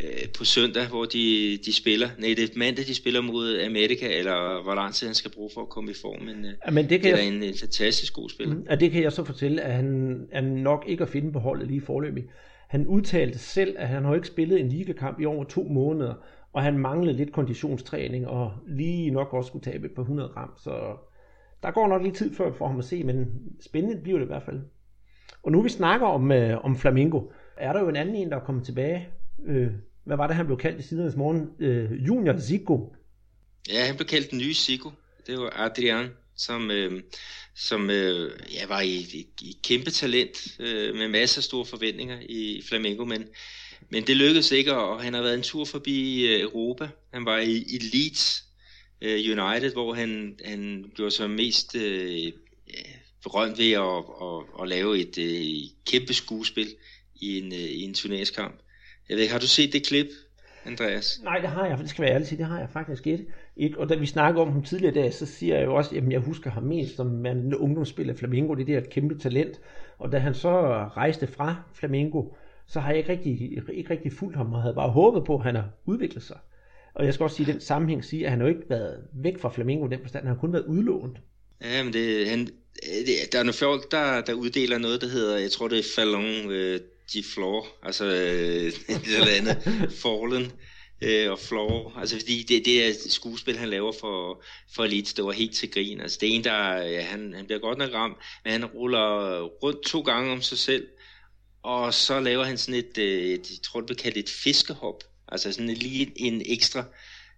øh, 0.01 0.29
på 0.39 0.45
søndag, 0.45 0.87
hvor 0.89 1.05
de, 1.05 1.59
de 1.65 1.73
spiller. 1.73 2.09
Nej, 2.19 2.35
det 2.37 2.51
er 2.51 2.59
mandag, 2.59 2.87
de 2.87 2.95
spiller 2.95 3.21
mod 3.21 3.61
Amerika, 3.61 4.19
eller 4.19 4.63
hvor 4.63 4.75
lang 4.75 4.95
tid 4.95 5.07
han 5.07 5.15
skal 5.15 5.31
bruge 5.31 5.51
for 5.55 5.63
at 5.63 5.69
komme 5.69 5.91
i 5.91 5.95
form. 5.95 6.23
Men, 6.23 6.45
øh, 6.45 6.53
ja, 6.67 6.71
men 6.71 6.89
det, 6.89 7.01
kan 7.01 7.13
det 7.13 7.21
er 7.21 7.25
jeg... 7.25 7.35
en, 7.35 7.43
en 7.43 7.59
fantastisk 7.59 8.13
god 8.13 8.31
spiller. 8.31 8.55
Mm, 8.55 8.67
og 8.71 8.81
det 8.81 8.91
kan 8.91 9.03
jeg 9.03 9.13
så 9.13 9.25
fortælle, 9.25 9.63
at 9.63 9.75
han 9.75 10.21
er 10.33 10.41
nok 10.41 10.85
ikke 10.89 11.03
at 11.03 11.09
finde 11.09 11.33
på 11.33 11.39
holdet 11.39 11.69
lige 11.69 11.81
forløbig. 11.81 12.25
Han 12.69 12.87
udtalte 12.87 13.39
selv, 13.39 13.75
at 13.79 13.89
han 13.89 14.05
har 14.05 14.15
ikke 14.15 14.27
spillet 14.27 14.61
en 14.61 14.69
ligakamp 14.69 15.21
i 15.21 15.25
over 15.25 15.45
to 15.45 15.63
måneder, 15.63 16.15
og 16.55 16.63
han 16.63 16.79
manglede 16.79 17.17
lidt 17.17 17.33
konditionstræning, 17.33 18.29
og 18.29 18.53
lige 18.67 19.11
nok 19.11 19.33
også 19.33 19.49
skulle 19.49 19.65
tabe 19.65 19.87
et 19.87 19.95
par 19.95 20.03
100 20.03 20.29
gram, 20.29 20.51
så 20.57 20.97
der 21.63 21.71
går 21.71 21.89
nok 21.89 22.03
lidt 22.03 22.17
tid 22.17 22.35
før 22.35 22.53
for 22.53 22.67
ham 22.67 22.79
at 22.79 22.85
se, 22.85 23.05
men 23.05 23.27
spændende 23.61 24.03
bliver 24.03 24.19
det 24.19 24.27
i 24.27 24.29
hvert 24.29 24.43
fald. 24.43 24.61
Og 25.43 25.53
nu 25.53 25.63
vi 25.63 25.69
snakker 25.69 26.07
om, 26.07 26.33
øh, 26.33 26.65
om 26.65 26.77
Flamingo, 26.79 27.23
er 27.57 27.73
der 27.73 27.81
jo 27.81 27.89
en 27.89 27.97
anden 27.97 28.15
en, 28.15 28.31
der 28.31 28.37
er 28.37 28.45
kommet 28.45 28.65
tilbage. 28.65 29.09
Øh, 29.47 29.71
hvad 30.05 30.17
var 30.17 30.27
det, 30.27 30.37
han 30.37 30.47
blev 30.47 30.59
kaldt 30.59 30.79
i 30.79 30.83
sidernes 30.83 31.17
morgen? 31.17 31.51
Øh, 31.59 32.07
Junior 32.07 32.39
Zico. 32.39 32.95
Ja, 33.73 33.87
han 33.87 33.97
blev 33.97 34.07
kaldt 34.07 34.31
den 34.31 34.39
nye 34.39 34.55
Zico. 34.55 34.91
Det 35.27 35.39
var 35.39 35.53
Adrian, 35.57 36.09
som, 36.37 36.71
øh, 36.71 37.03
som 37.55 37.91
øh, 37.91 38.31
ja, 38.55 38.67
var 38.69 38.81
i, 38.81 38.97
i, 38.97 39.27
i 39.43 39.59
kæmpe 39.65 39.91
talent, 39.91 40.61
øh, 40.61 40.95
med 40.95 41.09
masser 41.09 41.39
af 41.39 41.45
store 41.45 41.65
forventninger 41.65 42.19
i 42.29 42.63
Flamengo, 42.69 43.05
men 43.05 43.25
men 43.95 44.07
det 44.07 44.17
lykkedes 44.17 44.53
ikke, 44.53 44.77
og 44.77 45.03
han 45.03 45.15
har 45.15 45.23
været 45.23 45.35
en 45.35 45.43
tur 45.43 45.65
forbi 45.65 46.27
øh, 46.27 46.41
Europa. 46.41 46.89
Han 47.13 47.25
var 47.25 47.39
i, 47.39 47.57
i 47.57 47.79
Leeds 47.93 48.45
uh, 49.05 49.09
United, 49.09 49.73
hvor 49.73 49.95
han, 49.95 50.39
han 50.45 50.85
gjorde 50.97 51.11
sig 51.11 51.31
mest 51.31 51.75
uh, 51.75 52.33
berømt 53.23 53.59
ved 53.59 53.73
at, 53.73 53.99
at, 54.23 54.63
at 54.63 54.69
lave 54.69 54.99
et 54.99 55.19
uh, 55.19 55.71
kæmpe 55.87 56.15
skuespil 56.15 56.69
i 57.15 57.39
en, 57.39 57.47
uh, 57.47 57.59
i 57.59 57.83
en 57.83 57.95
turneringskamp. 57.95 58.55
Jeg 59.09 59.15
ved, 59.15 59.23
ikke, 59.23 59.33
har 59.33 59.41
du 59.41 59.47
set 59.47 59.73
det 59.73 59.87
klip, 59.87 60.07
Andreas? 60.65 61.21
Nej, 61.23 61.39
det 61.39 61.49
har 61.49 61.67
jeg, 61.67 61.79
det 61.79 61.91
skal 61.91 62.03
være 62.03 62.13
ærligt 62.13 62.29
sige, 62.29 62.39
det 62.39 62.47
har 62.47 62.59
jeg 62.59 62.69
faktisk 62.73 63.07
ikke. 63.07 63.27
ikke. 63.57 63.79
Og 63.79 63.89
da 63.89 63.95
vi 63.95 64.07
snakker 64.07 64.43
om 64.43 64.53
ham 64.53 64.63
tidligere 64.63 64.95
dag, 64.95 65.15
så 65.15 65.27
siger 65.27 65.57
jeg 65.57 65.65
jo 65.65 65.75
også, 65.75 65.97
at 65.97 66.13
jeg 66.13 66.21
husker 66.21 66.51
ham 66.51 66.63
mest 66.63 66.97
som 66.97 67.27
en 67.27 67.55
ungdomsspiller 67.55 68.15
Flamingo, 68.15 68.55
det 68.55 68.67
der 68.67 68.79
et 68.79 68.91
kæmpe 68.91 69.19
talent. 69.19 69.61
Og 69.99 70.13
da 70.13 70.19
han 70.19 70.35
så 70.35 70.51
rejste 70.97 71.27
fra 71.27 71.57
Flamingo, 71.75 72.23
så 72.67 72.81
har 72.81 72.89
jeg 72.89 72.99
ikke 72.99 73.13
rigtig, 73.13 73.53
ikke 73.73 73.91
rigtig 73.91 74.13
fulgt 74.13 74.37
ham, 74.37 74.53
og 74.53 74.63
havde 74.63 74.75
bare 74.75 74.91
håbet 74.91 75.25
på, 75.25 75.37
at 75.37 75.43
han 75.43 75.55
har 75.55 75.69
udviklet 75.85 76.23
sig. 76.23 76.39
Og 76.95 77.05
jeg 77.05 77.15
skal 77.15 77.25
også 77.25 77.37
sige, 77.37 77.51
i 77.51 77.53
den 77.53 77.61
sammenhæng 77.61 78.05
sige, 78.05 78.25
at 78.25 78.31
han 78.31 78.41
har 78.41 78.49
jo 78.49 78.55
ikke 78.55 78.71
været 78.71 79.05
væk 79.13 79.39
fra 79.39 79.51
Flamingo 79.51 79.87
i 79.87 79.91
den 79.91 80.01
forstand, 80.01 80.25
han 80.25 80.35
har 80.35 80.41
kun 80.41 80.53
været 80.53 80.65
udlånt. 80.65 81.19
Ja, 81.63 81.83
men 81.83 81.93
det, 81.93 82.29
han, 82.29 82.47
det, 82.47 83.33
der 83.33 83.39
er 83.39 83.43
nogle 83.43 83.53
folk, 83.53 83.91
der, 83.91 84.21
der 84.21 84.33
uddeler 84.33 84.79
noget, 84.79 85.01
der 85.01 85.09
hedder, 85.09 85.39
jeg 85.39 85.51
tror 85.51 85.69
det 85.69 85.79
er 85.79 85.93
Fallon 85.97 86.51
øh, 86.51 86.81
de 87.13 87.23
Floor, 87.35 87.67
altså 87.83 88.05
øh, 88.05 88.73
det 89.05 89.19
eller 89.19 89.37
andet, 89.39 89.57
Fallen 90.03 90.53
øh, 91.03 91.31
og 91.31 91.39
Floor, 91.39 91.99
altså 91.99 92.19
fordi 92.19 92.43
det, 92.49 92.65
det 92.65 92.89
er 92.89 92.93
skuespil, 93.09 93.57
han 93.57 93.69
laver 93.69 93.93
for, 94.01 94.43
for 94.75 94.85
Elite, 94.85 95.15
det 95.17 95.25
var 95.25 95.33
helt 95.33 95.55
til 95.55 95.71
grin, 95.71 96.01
altså 96.01 96.19
det 96.21 96.29
er 96.29 96.33
en, 96.33 96.45
der, 96.45 96.77
ja, 96.77 97.01
han, 97.03 97.35
han 97.35 97.45
bliver 97.47 97.59
godt 97.59 97.79
nok 97.79 97.95
ramt, 97.95 98.17
men 98.45 98.53
han 98.53 98.65
ruller 98.65 99.41
rundt 99.43 99.83
to 99.83 100.01
gange 100.01 100.33
om 100.33 100.43
sig 100.43 100.59
selv, 100.59 100.87
og 101.65 101.95
så 101.95 102.21
laver 102.21 102.45
han 102.45 102.59
sådan 102.59 102.81
et, 102.81 102.99
øh, 102.99 103.23
et 103.23 103.51
jeg 103.51 103.59
tror 103.63 103.81
det 103.81 103.87
bliver 103.87 104.03
kaldt 104.03 104.17
et 104.17 104.29
fiskehop, 104.29 105.05
altså 105.29 105.53
sådan 105.53 105.69
lige 105.69 106.13
en 106.17 106.43
ekstra, 106.47 106.85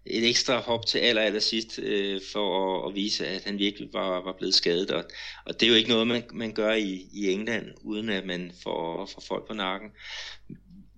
et 0.07 0.29
ekstra 0.29 0.61
hop 0.61 0.87
til 0.87 0.99
aller, 0.99 1.23
aller 1.23 1.41
sidst, 1.41 1.79
øh, 1.79 2.21
for 2.33 2.79
at, 2.85 2.89
at 2.91 2.95
vise, 2.95 3.27
at 3.27 3.45
han 3.45 3.59
virkelig 3.59 3.89
var, 3.93 4.21
var 4.25 4.35
blevet 4.39 4.55
skadet. 4.55 4.91
Og, 4.91 5.05
og 5.45 5.61
det 5.61 5.67
er 5.67 5.71
jo 5.71 5.77
ikke 5.77 5.89
noget, 5.89 6.07
man, 6.07 6.23
man 6.33 6.53
gør 6.53 6.73
i, 6.73 7.07
i 7.13 7.31
England, 7.33 7.67
uden 7.83 8.09
at 8.09 8.27
man 8.27 8.53
får, 8.63 9.07
får 9.15 9.23
folk 9.29 9.47
på 9.47 9.55
nakken. 9.55 9.91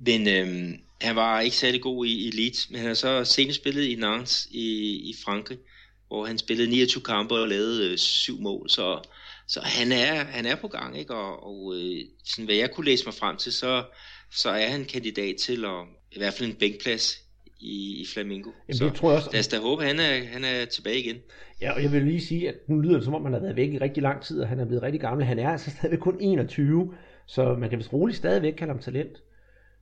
Men 0.07 0.29
øh, 0.29 0.79
han 1.01 1.17
var 1.17 1.41
ikke 1.41 1.57
særlig 1.57 1.83
god 1.83 2.07
i, 2.07 2.29
i 2.29 2.31
Leeds, 2.31 2.71
men 2.71 2.79
han 2.79 2.87
har 2.87 2.95
så 2.95 3.25
senest 3.25 3.61
spillet 3.61 3.85
i 3.85 3.95
Nantes 3.95 4.49
i, 4.51 4.95
i 5.11 5.15
Frankrig, 5.25 5.59
hvor 6.07 6.27
han 6.27 6.39
spillede 6.39 6.71
29 6.71 7.03
kampe 7.03 7.35
og 7.35 7.49
lavede 7.49 7.91
øh, 7.91 7.99
syv 7.99 8.41
mål, 8.41 8.71
så 8.71 9.01
så 9.49 9.61
han 9.61 9.93
er, 9.93 10.25
han 10.25 10.47
er 10.47 10.57
på 10.57 10.69
gang, 10.69 10.99
ikke? 10.99 11.15
Og, 11.15 11.47
og 11.47 11.75
øh, 11.77 12.05
sådan, 12.25 12.45
hvad 12.45 12.55
jeg 12.55 12.71
kunne 12.71 12.87
læse 12.87 13.05
mig 13.05 13.15
frem 13.15 13.37
til, 13.37 13.53
så, 13.53 13.85
så 14.31 14.51
er 14.51 14.69
han 14.69 14.85
kandidat 14.85 15.37
til 15.37 15.65
at, 15.65 15.81
i 16.13 16.19
hvert 16.19 16.35
fald 16.35 16.49
en 16.51 16.57
bænkplads 16.57 17.15
i, 17.61 18.01
i 18.01 18.07
Flamingo. 18.15 18.51
Jamen, 18.69 18.79
så 18.79 18.85
det 18.85 18.95
tror 18.95 19.11
jeg 19.11 19.17
også. 19.17 19.31
lad 19.33 19.41
os 19.41 19.49
da 19.49 19.59
håbe, 19.59 19.83
han 19.85 20.01
er, 20.01 20.25
han 20.25 20.45
er 20.45 20.65
tilbage 20.65 20.99
igen. 20.99 21.17
Ja, 21.61 21.73
og 21.73 21.83
jeg 21.83 21.93
vil 21.93 22.03
lige 22.03 22.21
sige, 22.21 22.49
at 22.49 22.55
nu 22.69 22.81
lyder 22.81 22.95
det 22.95 23.05
som 23.05 23.15
om, 23.15 23.25
han 23.25 23.33
har 23.33 23.41
været 23.41 23.57
væk 23.57 23.73
i 23.73 23.79
rigtig 23.79 24.03
lang 24.03 24.23
tid, 24.23 24.41
og 24.41 24.49
han 24.49 24.61
er 24.61 24.65
blevet 24.65 24.83
rigtig 24.83 25.01
gammel. 25.01 25.27
Han 25.27 25.39
er 25.39 25.51
altså 25.51 25.71
stadigvæk 25.71 25.99
kun 25.99 26.21
21, 26.21 26.95
så 27.27 27.55
man 27.55 27.71
kan 27.71 27.79
vist 27.79 27.93
roligt 27.93 28.19
stadigvæk 28.19 28.53
kalde 28.53 28.73
ham 28.73 28.83
talent. 28.83 29.23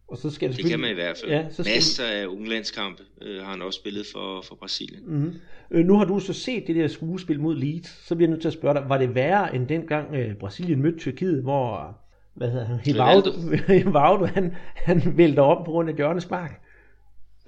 Og 0.08 0.18
så 0.18 0.30
skal 0.30 0.48
det, 0.48 0.56
det 0.56 0.70
kan 0.70 0.80
man 0.80 0.90
i 0.90 0.94
hvert 0.94 1.16
fald. 1.20 1.30
Ja, 1.32 1.46
så 1.50 1.62
skal 1.62 1.76
Masser 1.76 2.04
af 2.04 2.26
unglandskampe 2.26 3.02
øh, 3.22 3.42
har 3.42 3.50
han 3.50 3.62
også 3.62 3.76
spillet 3.76 4.06
for, 4.12 4.42
for 4.42 4.54
Brasilien. 4.54 5.02
Mm-hmm. 5.06 5.34
Øh, 5.70 5.84
nu 5.84 5.96
har 5.96 6.04
du 6.04 6.20
så 6.20 6.32
set 6.32 6.66
det 6.66 6.76
der 6.76 6.88
skuespil 6.88 7.40
mod 7.40 7.56
Leeds, 7.56 8.06
så 8.06 8.14
bliver 8.14 8.28
jeg 8.28 8.30
nødt 8.30 8.40
til 8.40 8.48
at 8.48 8.54
spørge 8.54 8.74
dig, 8.74 8.88
var 8.88 8.98
det 8.98 9.14
værre 9.14 9.54
end 9.54 9.68
dengang 9.68 10.14
øh, 10.14 10.34
Brasilien 10.34 10.82
mødte 10.82 10.98
Tyrkiet, 10.98 11.42
hvor 11.42 11.96
hvad 12.34 12.50
hedder 12.50 12.66
han, 12.66 12.80
Hivaldo, 12.80 13.32
Hivaldo 13.68 14.24
han, 14.34 14.56
han 14.76 15.16
vælter 15.16 15.42
op 15.42 15.64
på 15.64 15.70
grund 15.70 15.90
af 15.90 15.98
Jørgens 15.98 16.24
spark? 16.24 16.62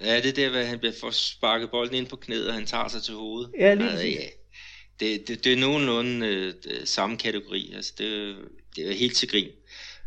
Ja, 0.01 0.17
det 0.17 0.25
er 0.25 0.33
der, 0.33 0.49
hvor 0.49 0.59
han 0.59 0.79
bliver 0.79 0.93
for 1.01 1.11
sparket 1.11 1.71
bolden 1.71 1.95
ind 1.95 2.07
på 2.07 2.15
knæet, 2.15 2.47
og 2.47 2.53
han 2.53 2.65
tager 2.65 2.87
sig 2.87 3.01
til 3.01 3.13
hovedet. 3.13 3.51
Ja, 3.59 3.73
lige 3.73 3.89
ja. 3.89 4.25
Det, 4.99 5.27
det, 5.27 5.43
det 5.43 5.53
er 5.53 5.57
nogenlunde 5.57 6.27
øh, 6.27 6.53
samme 6.85 7.17
kategori. 7.17 7.73
Altså, 7.75 7.93
det, 7.97 8.35
det 8.75 8.89
er 8.89 8.93
helt 8.93 9.15
til 9.15 9.29
grin. 9.29 9.49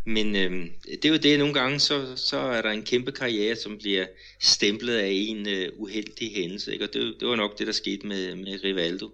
Men 0.07 0.37
øh, 0.37 0.67
det 0.85 1.05
er 1.05 1.09
jo 1.09 1.17
det, 1.17 1.39
nogle 1.39 1.55
gange, 1.55 1.79
så, 1.79 2.17
så 2.17 2.37
er 2.37 2.63
der 2.63 2.71
en 2.71 2.83
kæmpe 2.83 3.13
karriere, 3.13 3.57
som 3.57 3.79
bliver 3.79 4.07
stemplet 4.41 4.97
af 4.97 5.11
en 5.13 5.49
øh, 5.49 5.69
uheldig 5.77 6.33
hændelse. 6.35 6.73
Ikke? 6.73 6.85
Og 6.85 6.95
det, 6.95 7.15
det 7.21 7.29
var 7.29 7.37
nok 7.37 7.59
det, 7.59 7.67
der 7.67 7.73
skete 7.73 8.07
med, 8.07 8.37
med 8.37 8.65
Rivaldo. 8.65 9.11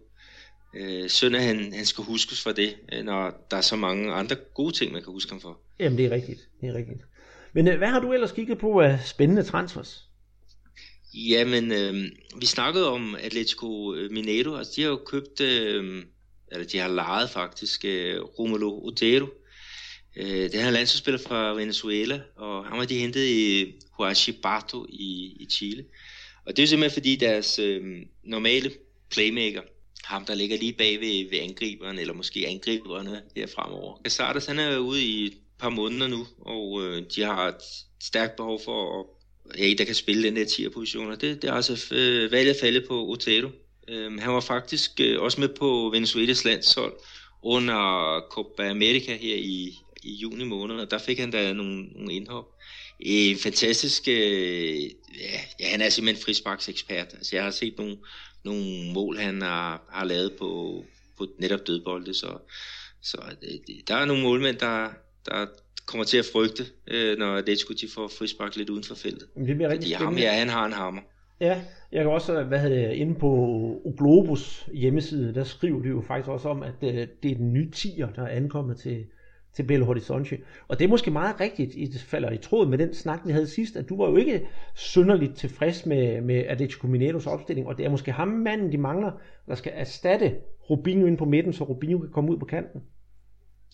Øh, 0.77 1.09
synd 1.09 1.37
at 1.37 1.43
han, 1.43 1.73
han 1.73 1.87
skal 1.87 2.05
huskes 2.05 2.43
for 2.43 2.53
det, 2.53 2.77
øh, 2.93 3.05
når 3.05 3.47
der 3.51 3.57
er 3.57 3.61
så 3.61 3.77
mange 3.77 4.13
andre 4.13 4.37
gode 4.55 4.73
ting, 4.73 4.93
man 4.93 5.03
kan 5.03 5.13
huske 5.13 5.31
ham 5.31 5.41
for. 5.41 5.61
Jamen, 5.81 5.99
det 5.99 6.07
er 6.07 6.11
rigtigt. 6.11 6.49
Det 6.61 6.69
er 6.69 6.75
rigtigt. 6.75 7.01
Men 7.53 7.69
øh, 7.69 7.79
hvad 7.79 7.89
har 7.89 8.01
du 8.01 8.13
ellers 8.13 8.33
kigget 8.33 8.59
på 8.59 8.81
af 8.81 8.99
spændende 9.07 9.43
transfers? 9.43 10.05
Jamen, 11.15 11.73
øh, 11.73 11.95
vi 12.41 12.47
snakkede 12.47 12.91
om 12.91 13.17
Atletico 13.21 13.95
Mineiro. 14.11 14.57
Altså, 14.57 14.73
de 14.77 14.83
har 14.83 14.89
jo 14.89 15.01
købt, 15.07 15.41
øh, 15.41 16.05
eller 16.53 16.67
de 16.67 16.79
har 16.79 16.89
lejet 16.89 17.31
faktisk, 17.31 17.85
øh, 17.85 18.21
Romulo 18.21 18.85
Otero 18.85 19.27
Øh, 20.17 20.27
det 20.27 20.55
er 20.55 20.67
en 20.67 20.73
landsholdsspiller 20.73 21.21
fra 21.29 21.55
Venezuela, 21.55 22.21
og 22.37 22.65
han 22.65 22.79
var 22.79 22.85
de 22.85 22.99
hentet 22.99 23.27
i 23.27 23.75
Huachipato 23.91 24.87
i, 24.89 25.37
i 25.41 25.47
Chile. 25.51 25.85
Og 26.47 26.57
det 26.57 26.63
er 26.63 26.67
simpelthen 26.67 27.01
fordi 27.01 27.17
deres 27.17 27.59
øh, 27.59 27.83
normale 28.25 28.71
playmaker, 29.11 29.63
ham 30.05 30.25
der 30.25 30.35
ligger 30.35 30.59
lige 30.59 30.73
bag 30.73 31.01
ved, 31.01 31.31
ved 31.31 31.39
angriberen, 31.39 31.99
eller 31.99 32.15
måske 32.15 32.47
angriberne 32.47 33.23
her 33.37 33.47
fremover. 33.47 34.01
Casadas 34.05 34.47
han 34.47 34.59
er 34.59 34.79
ude 34.79 35.03
i 35.03 35.27
et 35.27 35.35
par 35.59 35.71
måneder 35.71 36.07
nu, 36.07 36.27
og 36.41 36.83
øh, 36.83 37.03
de 37.17 37.23
har 37.23 37.49
et 37.49 37.63
stærkt 38.03 38.37
behov 38.37 38.61
for 38.65 39.01
at 39.01 39.07
ja, 39.59 39.75
der 39.79 39.85
kan 39.85 39.95
spille 39.95 40.23
den 40.23 40.37
der 40.37 40.45
10 40.45 40.69
positioner. 40.69 41.17
Det, 41.17 41.43
det 41.43 41.51
er 41.51 41.55
altså 41.55 41.95
øh, 41.95 42.33
valget 42.33 42.57
faldet 42.61 42.85
på 42.89 43.07
Otero. 43.07 43.49
Øhm, 43.89 44.19
han 44.19 44.33
var 44.33 44.41
faktisk 44.41 45.01
øh, 45.01 45.23
også 45.23 45.41
med 45.41 45.49
på 45.49 45.91
Venezuelas 45.93 46.45
landshold 46.45 46.93
under 47.43 48.21
Copa 48.31 48.71
America 48.71 49.17
her 49.17 49.37
i, 49.37 49.79
i 50.03 50.15
juni 50.15 50.45
måned, 50.45 50.77
og 50.77 50.91
der 50.91 50.99
fik 50.99 51.19
han 51.19 51.31
da 51.31 51.53
nogle, 51.53 51.83
nogle 51.83 52.13
indhop. 52.13 52.45
En 53.01 53.37
fantastisk, 53.37 54.09
øh, 54.09 54.83
ja, 54.83 55.41
ja, 55.61 55.67
han 55.71 55.81
er 55.81 55.89
simpelthen 55.89 56.25
frisparksekspert. 56.25 57.15
Altså, 57.15 57.37
jeg 57.37 57.45
har 57.45 57.51
set 57.51 57.75
nogle, 57.79 57.97
nogle 58.45 58.93
mål, 58.93 59.19
han 59.19 59.43
har, 59.43 59.83
har 59.91 60.05
lavet 60.05 60.33
på, 60.39 60.85
på 61.19 61.27
netop 61.39 61.67
dødbolde, 61.67 62.15
så, 62.15 62.39
så 63.03 63.19
det, 63.41 63.89
der 63.89 63.95
er 63.95 64.05
nogle 64.05 64.23
målmænd, 64.23 64.57
der, 64.57 64.89
der 65.27 65.47
kommer 65.87 66.05
til 66.05 66.19
at 66.19 66.25
frygte, 66.33 66.65
øh, 66.87 67.19
når 67.19 67.37
Atletico 67.37 67.73
de 67.73 67.89
får 67.95 68.09
frispark 68.19 68.57
lidt 68.57 68.71
uden 68.71 68.85
for 68.85 68.95
feltet. 68.95 69.29
Det 69.37 69.57
bliver 69.57 69.71
rigtig 69.71 69.97
Fordi 69.97 70.05
ham 70.05 70.17
her, 70.17 70.33
han 70.33 70.49
har 70.49 70.67
en 70.67 70.73
hammer. 70.73 71.01
Ja, 71.41 71.63
jeg 71.93 72.03
kan 72.05 72.13
også, 72.13 72.43
hvad 72.43 72.59
hedder 72.59 72.89
det, 72.89 72.97
inde 72.97 73.15
på 73.15 73.93
Globus 73.99 74.69
hjemmeside, 74.75 75.35
der 75.35 75.45
skriver 75.45 75.83
de 75.83 75.89
jo 75.89 76.05
faktisk 76.07 76.29
også 76.29 76.49
om, 76.49 76.63
at 76.63 76.75
øh, 76.83 77.07
det 77.23 77.31
er 77.31 77.35
den 77.35 77.53
nye 77.53 77.71
tiger, 77.71 78.09
der 78.13 78.23
er 78.23 78.37
ankommet 78.37 78.77
til, 78.77 79.05
til 79.59 79.67
Belo 79.67 79.85
Horizonte. 79.85 80.39
Og 80.69 80.79
det 80.79 80.85
er 80.85 80.89
måske 80.89 81.11
meget 81.11 81.41
rigtigt, 81.41 81.73
i 81.75 81.85
det 81.87 82.01
falder 82.01 82.31
i 82.31 82.37
tråd 82.37 82.67
med 82.67 82.79
den 82.79 82.95
snak, 82.95 83.21
vi 83.27 83.33
havde 83.33 83.47
sidst, 83.47 83.77
at 83.77 83.89
du 83.89 83.97
var 83.97 84.11
jo 84.11 84.17
ikke 84.17 84.49
synderligt 84.75 85.37
tilfreds 85.37 85.87
med, 85.87 86.21
med 86.21 86.37
Atletico 86.37 86.87
Mineiros 86.87 87.27
opstilling, 87.27 87.67
og 87.67 87.79
det 87.79 87.87
er 87.87 87.91
måske 87.91 88.13
ham 88.13 88.29
manden, 88.29 88.73
de 88.73 88.79
mangler, 88.79 89.13
der 89.47 89.55
skal 89.55 89.73
erstatte 89.75 90.35
Rubinho 90.71 91.07
ind 91.07 91.19
på 91.19 91.25
midten, 91.25 91.53
så 91.53 91.65
Rubinho 91.65 91.99
kan 91.99 92.11
komme 92.13 92.31
ud 92.31 92.39
på 92.39 92.45
kanten. 92.45 92.81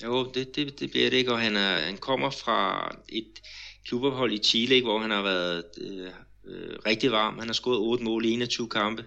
Jo, 0.05 0.25
det, 0.35 0.57
det, 0.57 0.81
det 0.81 0.91
bliver 0.91 1.11
det 1.11 1.17
ikke, 1.17 1.33
og 1.33 1.41
han, 1.41 1.57
er, 1.57 1.77
han 1.77 1.97
kommer 1.97 2.31
fra 2.31 2.91
et 3.09 3.41
klubophold 3.87 4.33
i 4.33 4.39
Chile, 4.39 4.83
hvor 4.83 4.99
han 4.99 5.11
har 5.11 5.23
været 5.23 5.65
øh, 5.81 6.07
øh, 6.47 6.77
rigtig 6.87 7.11
varm. 7.13 7.39
Han 7.39 7.49
har 7.49 7.55
scoret 7.55 7.79
8 7.79 8.05
mål 8.05 8.25
i 8.25 8.31
21 8.31 8.69
kampe. 8.69 9.05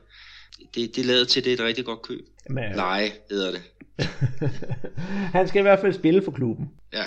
Det, 0.75 0.95
det 0.95 1.05
lader 1.05 1.25
til, 1.25 1.43
det 1.43 1.49
er 1.49 1.53
et 1.53 1.63
rigtig 1.63 1.85
godt 1.85 2.01
køb. 2.01 2.25
Jamen, 2.49 2.75
Leje 2.75 3.11
hedder 3.29 3.51
det. 3.51 3.61
han 5.37 5.47
skal 5.47 5.59
i 5.59 5.61
hvert 5.61 5.79
fald 5.79 5.93
spille 5.93 6.23
for 6.23 6.31
klubben. 6.31 6.69
Ja. 6.93 7.03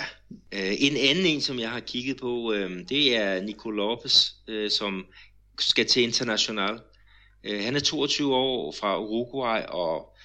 Øh, 0.51 0.73
en 0.79 0.97
anden 0.97 1.25
en, 1.25 1.41
som 1.41 1.59
jeg 1.59 1.69
har 1.69 1.79
kigget 1.79 2.17
på, 2.17 2.53
øh, 2.53 2.89
det 2.89 3.17
er 3.17 3.41
Nico 3.41 3.69
Lopez, 3.69 4.29
øh, 4.47 4.71
som 4.71 5.05
skal 5.59 5.85
til 5.85 6.03
International. 6.03 6.79
Øh, 7.43 7.63
han 7.63 7.75
er 7.75 7.79
22 7.79 8.35
år 8.35 8.71
fra 8.79 8.99
Uruguay, 8.99 9.61
og 9.69 10.15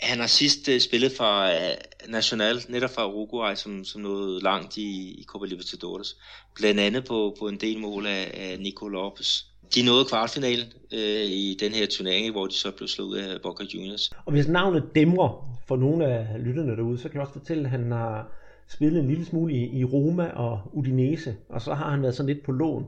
han 0.00 0.20
har 0.20 0.26
sidst 0.26 0.68
øh, 0.68 0.80
spillet 0.80 1.12
for 1.16 1.40
øh, 1.40 1.76
National, 2.08 2.62
netop 2.68 2.90
fra 2.94 3.06
Uruguay, 3.06 3.54
som, 3.54 3.84
som 3.84 4.00
nåede 4.00 4.42
langt 4.42 4.76
i, 4.76 5.14
i 5.20 5.24
Copa 5.24 5.46
Libertadores. 5.46 6.16
Blandt 6.54 6.80
andet 6.80 7.04
på, 7.04 7.36
på 7.38 7.48
en 7.48 7.60
del 7.60 7.78
mål 7.78 8.06
af, 8.06 8.30
af 8.34 8.60
Nico 8.60 8.88
Lopez. 8.88 9.51
De 9.74 9.82
nåede 9.82 10.04
kvartfinalen 10.04 10.66
uh, 10.92 10.98
i 11.26 11.56
den 11.60 11.72
her 11.72 11.86
turnering, 11.86 12.30
hvor 12.32 12.46
de 12.46 12.54
så 12.54 12.70
blev 12.70 12.88
slået 12.88 13.18
af 13.18 13.42
Boca 13.42 13.64
Juniors. 13.74 14.10
Og 14.24 14.32
hvis 14.32 14.48
navnet 14.48 14.84
dæmrer 14.94 15.58
for 15.68 15.76
nogle 15.76 16.06
af 16.06 16.44
lytterne 16.44 16.76
derude, 16.76 16.98
så 16.98 17.08
kan 17.08 17.14
jeg 17.14 17.22
også 17.22 17.32
fortælle, 17.32 17.64
at 17.64 17.70
han 17.70 17.92
har 17.92 18.32
spillet 18.68 19.00
en 19.00 19.08
lille 19.08 19.24
smule 19.24 19.54
i, 19.54 19.78
i 19.78 19.84
Roma 19.84 20.28
og 20.28 20.60
Udinese, 20.72 21.36
og 21.48 21.62
så 21.62 21.74
har 21.74 21.90
han 21.90 22.02
været 22.02 22.14
sådan 22.14 22.34
lidt 22.34 22.44
på 22.44 22.52
lån 22.52 22.86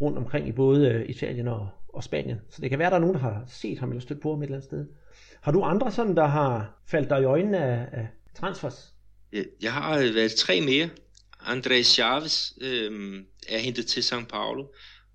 rundt 0.00 0.18
omkring 0.18 0.48
i 0.48 0.52
både 0.52 1.06
Italien 1.08 1.48
og, 1.48 1.68
og 1.88 2.04
Spanien. 2.04 2.40
Så 2.50 2.62
det 2.62 2.70
kan 2.70 2.78
være, 2.78 2.86
at 2.86 2.92
der 2.92 2.96
er 2.96 3.00
nogen, 3.00 3.14
der 3.14 3.20
har 3.20 3.44
set 3.48 3.78
ham 3.78 3.90
eller 3.90 4.00
stødt 4.00 4.20
på 4.20 4.30
ham 4.30 4.42
et 4.42 4.44
eller 4.44 4.56
andet 4.56 4.68
sted. 4.68 4.86
Har 5.40 5.52
du 5.52 5.62
andre 5.62 5.92
sådan, 5.92 6.16
der 6.16 6.26
har 6.26 6.82
faldt 6.86 7.10
dig 7.10 7.20
i 7.20 7.24
øjnene 7.24 7.58
af, 7.58 7.86
af 7.92 8.08
transfers? 8.34 8.92
Jeg 9.62 9.72
har 9.72 9.98
været 9.98 10.32
tre 10.32 10.60
mere. 10.60 10.88
André 11.40 11.82
Chaves 11.82 12.54
øh, 12.60 13.22
er 13.48 13.58
hentet 13.58 13.86
til 13.86 14.00
São 14.00 14.24
Paulo, 14.24 14.64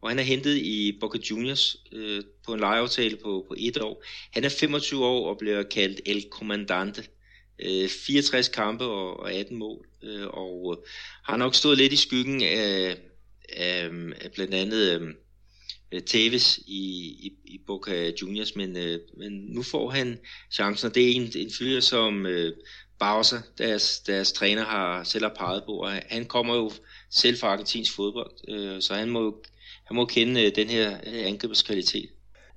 og 0.01 0.09
han 0.09 0.19
er 0.19 0.23
hentet 0.23 0.57
i 0.57 0.97
Boca 0.99 1.19
Juniors 1.29 1.77
øh, 1.91 2.23
på 2.45 2.53
en 2.53 2.59
lejeaftale 2.59 3.15
på, 3.15 3.45
på 3.47 3.55
et 3.57 3.77
år. 3.77 4.03
Han 4.31 4.43
er 4.43 4.49
25 4.49 5.05
år 5.05 5.29
og 5.29 5.37
bliver 5.37 5.63
kaldt 5.63 6.01
El 6.05 6.25
Comandante. 6.31 7.03
Øh, 7.59 7.89
64 7.89 8.47
kampe 8.47 8.85
og, 8.85 9.19
og 9.19 9.33
18 9.33 9.57
mål, 9.57 9.85
øh, 10.03 10.27
og 10.27 10.77
øh, 10.77 10.87
har 11.23 11.37
nok 11.37 11.55
stået 11.55 11.77
lidt 11.77 11.93
i 11.93 11.97
skyggen 11.97 12.41
af, 12.41 12.97
af, 13.49 13.89
af 14.21 14.31
blandt 14.31 14.53
andet... 14.53 15.01
Øh, 15.01 15.13
øh, 15.91 16.01
Tevez 16.01 16.57
i, 16.57 16.81
i, 17.19 17.33
i 17.45 17.61
Boca 17.67 18.11
Juniors, 18.21 18.55
men, 18.55 18.77
øh, 18.77 18.99
men 19.17 19.31
nu 19.31 19.63
får 19.63 19.89
han 19.89 20.19
chancen, 20.51 20.87
og 20.87 20.95
det 20.95 21.07
er 21.07 21.15
en, 21.15 21.31
en 21.35 21.51
fyr, 21.51 21.79
som 21.79 22.25
øh, 22.25 22.53
Bowser, 22.99 23.41
deres, 23.57 23.99
deres 23.99 24.31
træner, 24.31 24.65
har 24.65 25.03
selv 25.03 25.23
har 25.23 25.33
peget 25.37 25.63
på, 25.65 25.71
og 25.71 25.91
han 25.91 26.25
kommer 26.25 26.55
jo 26.55 26.71
selv 27.09 27.37
fra 27.37 27.47
argentinsk 27.47 27.95
fodbold, 27.95 28.31
øh, 28.47 28.81
så 28.81 28.93
han 28.93 29.09
må, 29.09 29.43
han 29.91 29.95
må 29.95 30.05
kende 30.05 30.45
øh, 30.45 30.51
den 30.55 30.67
her 30.67 30.97
øh, 31.07 31.27
angribers 31.27 31.61
kvalitet. 31.61 32.09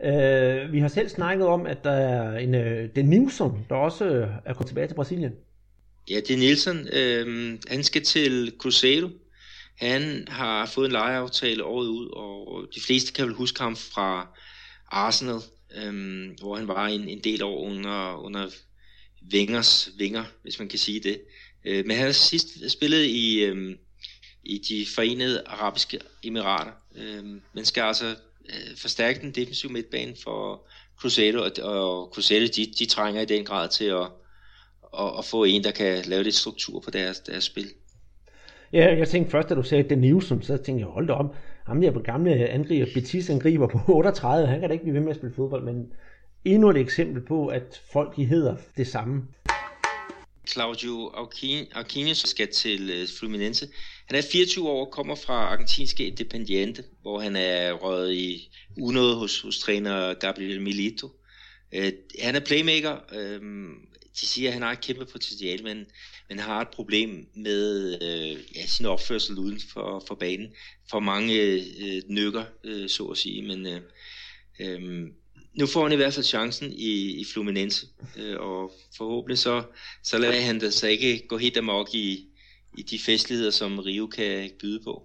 Uh, 0.05 0.73
vi 0.73 0.81
har 0.81 0.89
selv 0.89 1.09
snakket 1.09 1.47
om, 1.47 1.67
at 1.67 1.85
der 1.85 1.91
er 1.91 2.39
en 2.39 2.55
uh, 2.55 2.91
Den 2.97 3.07
Nilsson, 3.07 3.67
der 3.69 3.75
også 3.75 4.05
uh, 4.05 4.29
er 4.45 4.55
kommet 4.55 4.67
tilbage 4.67 4.89
til 4.89 4.95
Brasilien. 4.95 5.33
Ja, 6.11 6.21
Den 6.29 6.39
Nielsen, 6.39 6.89
øh, 6.93 7.59
han 7.69 7.83
skal 7.83 8.03
til 8.03 8.53
Cruzeiro, 8.59 9.09
han 9.79 10.29
har 10.29 10.67
fået 10.67 10.87
en 10.87 10.93
lejeaftale 10.93 11.65
året 11.65 11.87
ud, 11.87 12.09
og 12.09 12.67
de 12.75 12.81
fleste 12.81 13.13
kan 13.13 13.27
vel 13.27 13.35
huske 13.35 13.63
ham 13.63 13.77
fra 13.77 14.29
Arsenal, 14.91 15.41
øhm, 15.77 16.37
hvor 16.41 16.57
han 16.57 16.69
var 16.69 16.87
en, 16.87 17.09
en 17.09 17.21
del 17.25 17.43
år 17.43 17.59
under, 17.59 18.25
under 18.25 18.47
Wengers 19.33 19.91
vinger, 19.99 20.25
hvis 20.43 20.59
man 20.59 20.69
kan 20.69 20.79
sige 20.79 21.01
det. 21.01 21.21
Øh, 21.65 21.87
men 21.87 21.97
han 21.97 22.07
har 22.07 22.13
sidst 22.13 22.71
spillet 22.71 23.05
i, 23.05 23.45
øhm, 23.45 23.77
i 24.47 24.59
de 24.59 24.87
forenede 24.95 25.43
arabiske 25.47 25.99
emirater, 26.23 26.73
Øh, 26.97 27.25
man 27.53 27.65
skal 27.65 27.83
altså 27.83 28.07
øh, 28.49 28.77
forstærke 28.77 29.21
den 29.21 29.31
defensive 29.31 29.73
midtbane 29.73 30.15
for 30.25 30.67
Cruzeiro, 31.01 31.39
og, 31.39 31.51
og 31.63 32.11
Cruzeiro 32.15 32.47
de, 32.57 32.67
de 32.79 32.87
trænger 32.87 33.23
i 33.23 33.25
den 33.25 33.45
grad 33.45 33.69
til 33.69 33.85
at, 33.85 34.07
at, 35.01 35.19
at 35.19 35.25
få 35.25 35.45
en, 35.45 35.65
der 35.65 35.71
kan 35.71 36.05
lave 36.05 36.23
lidt 36.23 36.35
struktur 36.35 36.81
på 36.81 36.91
deres, 36.91 37.21
deres 37.21 37.45
spil. 37.45 37.67
Ja, 38.73 38.97
jeg 38.97 39.09
tænkte 39.09 39.31
først, 39.31 39.49
da 39.49 39.55
du 39.55 39.63
sagde 39.63 39.89
Den 39.89 39.99
Newsom, 39.99 40.43
så 40.43 40.57
tænkte 40.57 40.81
jeg, 40.81 40.89
hold 40.89 41.07
da 41.07 41.13
om, 41.13 41.31
ham 41.67 41.81
der 41.81 41.91
på 41.91 42.01
gamle 42.01 42.49
angriber, 42.49 42.87
Betis 42.95 43.31
angriber 43.31 43.67
på 43.67 43.79
38, 43.93 44.47
han 44.47 44.61
kan 44.61 44.69
da 44.69 44.73
ikke 44.73 44.85
blive 44.85 44.95
ved 44.95 45.03
med 45.03 45.11
at 45.11 45.17
spille 45.17 45.35
fodbold, 45.35 45.65
men 45.65 45.93
endnu 46.45 46.71
et 46.71 46.77
eksempel 46.77 47.23
på, 47.23 47.47
at 47.47 47.83
folk 47.93 48.17
de 48.17 48.25
hedder 48.25 48.57
det 48.77 48.87
samme. 48.87 49.23
Claudio 50.49 51.13
Arquinhos 51.75 52.19
skal 52.19 52.53
til 52.53 52.91
øh, 52.91 53.09
Fluminense. 53.19 53.69
Han 54.07 54.19
er 54.19 54.23
24 54.33 54.69
år 54.69 54.87
og 54.87 54.93
kommer 54.93 55.15
fra 55.15 55.35
argentinske 55.35 56.07
Independiente, 56.07 56.85
hvor 57.03 57.21
han 57.21 57.37
er 57.37 57.73
røget 57.73 58.15
i 58.15 58.51
unåde 58.81 59.17
hos, 59.17 59.41
hos 59.41 59.59
træner 59.59 60.15
Gabriel 60.15 60.61
Milito. 60.61 61.07
Uh, 61.77 61.89
han 62.21 62.35
er 62.37 62.41
playmaker, 62.41 62.99
uh, 63.13 63.41
de 64.21 64.27
siger, 64.27 64.49
at 64.49 64.53
han 64.53 64.63
har 64.63 64.73
et 64.73 64.81
kæmpe 64.81 65.05
potentiale, 65.05 65.63
men, 65.65 65.87
men 66.29 66.39
har 66.39 66.61
et 66.61 66.69
problem 66.69 67.27
med 67.35 67.95
øh, 68.03 68.57
ja, 68.57 68.67
sin 68.67 68.87
opførsel 68.87 69.39
uden 69.39 69.61
for, 69.73 70.05
for 70.07 70.15
banen. 70.15 70.49
For 70.91 71.01
mange 71.01 71.41
øh, 71.43 72.03
nykker, 72.09 72.45
øh, 72.65 72.89
så 72.89 73.05
at 73.05 73.19
sige. 73.19 73.43
Men 73.43 73.67
øh, 73.67 73.81
øh, 74.61 75.07
nu 75.59 75.67
får 75.67 75.83
han 75.83 75.93
i 75.93 75.97
hvert 75.97 76.13
fald 76.15 76.25
chancen 76.25 76.73
i, 76.73 77.21
i 77.21 77.25
Fluminense, 77.33 77.87
øh, 78.17 78.37
og 78.41 78.73
forhåbentlig 78.97 79.39
så, 79.39 79.63
så 80.03 80.19
lader 80.19 80.41
han 80.41 80.61
det 80.61 80.75
så 80.75 80.87
ikke 80.87 81.27
gå 81.29 81.37
helt 81.37 81.57
amok 81.57 81.95
i, 81.95 82.27
i 82.79 82.83
de 82.83 82.99
festligheder, 82.99 83.51
som 83.51 83.79
Rio 83.79 84.07
kan 84.07 84.51
byde 84.61 84.81
på. 84.85 85.03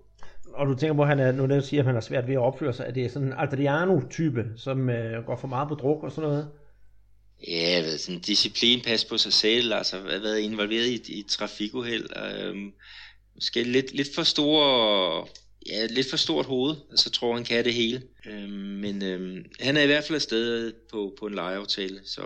Og 0.54 0.68
du 0.68 0.76
tænker 0.76 0.96
på, 0.96 1.02
at 1.02 1.08
han 1.08 1.20
er, 1.20 1.32
nu 1.32 1.46
der 1.46 1.62
siger, 1.62 1.82
at 1.82 1.86
han 1.86 1.96
har 1.96 2.02
svært 2.02 2.28
ved 2.28 2.34
at 2.34 2.40
opføre 2.40 2.74
sig, 2.74 2.86
at 2.86 2.96
det 2.96 3.06
er 3.06 3.10
sådan 3.10 3.28
en 3.28 3.34
Adriano-type, 3.38 4.46
som 4.58 4.90
øh, 4.90 5.26
går 5.26 5.36
for 5.36 5.48
meget 5.48 5.68
på 5.68 5.76
druk 5.76 6.04
og 6.04 6.12
sådan 6.12 6.30
noget? 6.30 6.50
Ja, 7.48 7.82
ved, 7.82 7.98
sådan 7.98 8.20
disciplin, 8.20 8.82
pas 8.82 9.06
på 9.06 9.18
sig 9.18 9.34
selv, 9.34 9.74
altså 9.74 9.98
har 9.98 10.04
været 10.04 10.40
involveret 10.40 10.86
i, 10.86 11.20
i 11.20 11.26
trafikuheld, 11.30 12.06
øhm, 12.34 12.72
måske 13.36 13.64
lidt, 13.64 13.94
lidt 13.94 14.16
for 14.16 14.24
stor, 14.24 15.30
ja, 15.68 15.86
lidt 15.86 16.10
for 16.10 16.18
stort 16.18 16.46
hoved, 16.46 16.76
så 16.96 17.10
tror 17.10 17.36
han 17.36 17.44
kan 17.44 17.66
det 17.66 17.74
hele. 17.74 18.02
Øhm, 18.26 18.52
men 18.52 19.04
øhm, 19.04 19.46
han 19.60 19.78
er 19.78 19.82
i 19.82 19.86
hvert 19.86 20.04
fald 20.04 20.16
afsted 20.16 20.74
på, 20.92 21.16
på 21.20 21.26
en 21.26 21.34
lejeaftale, 21.34 22.02
så 22.06 22.22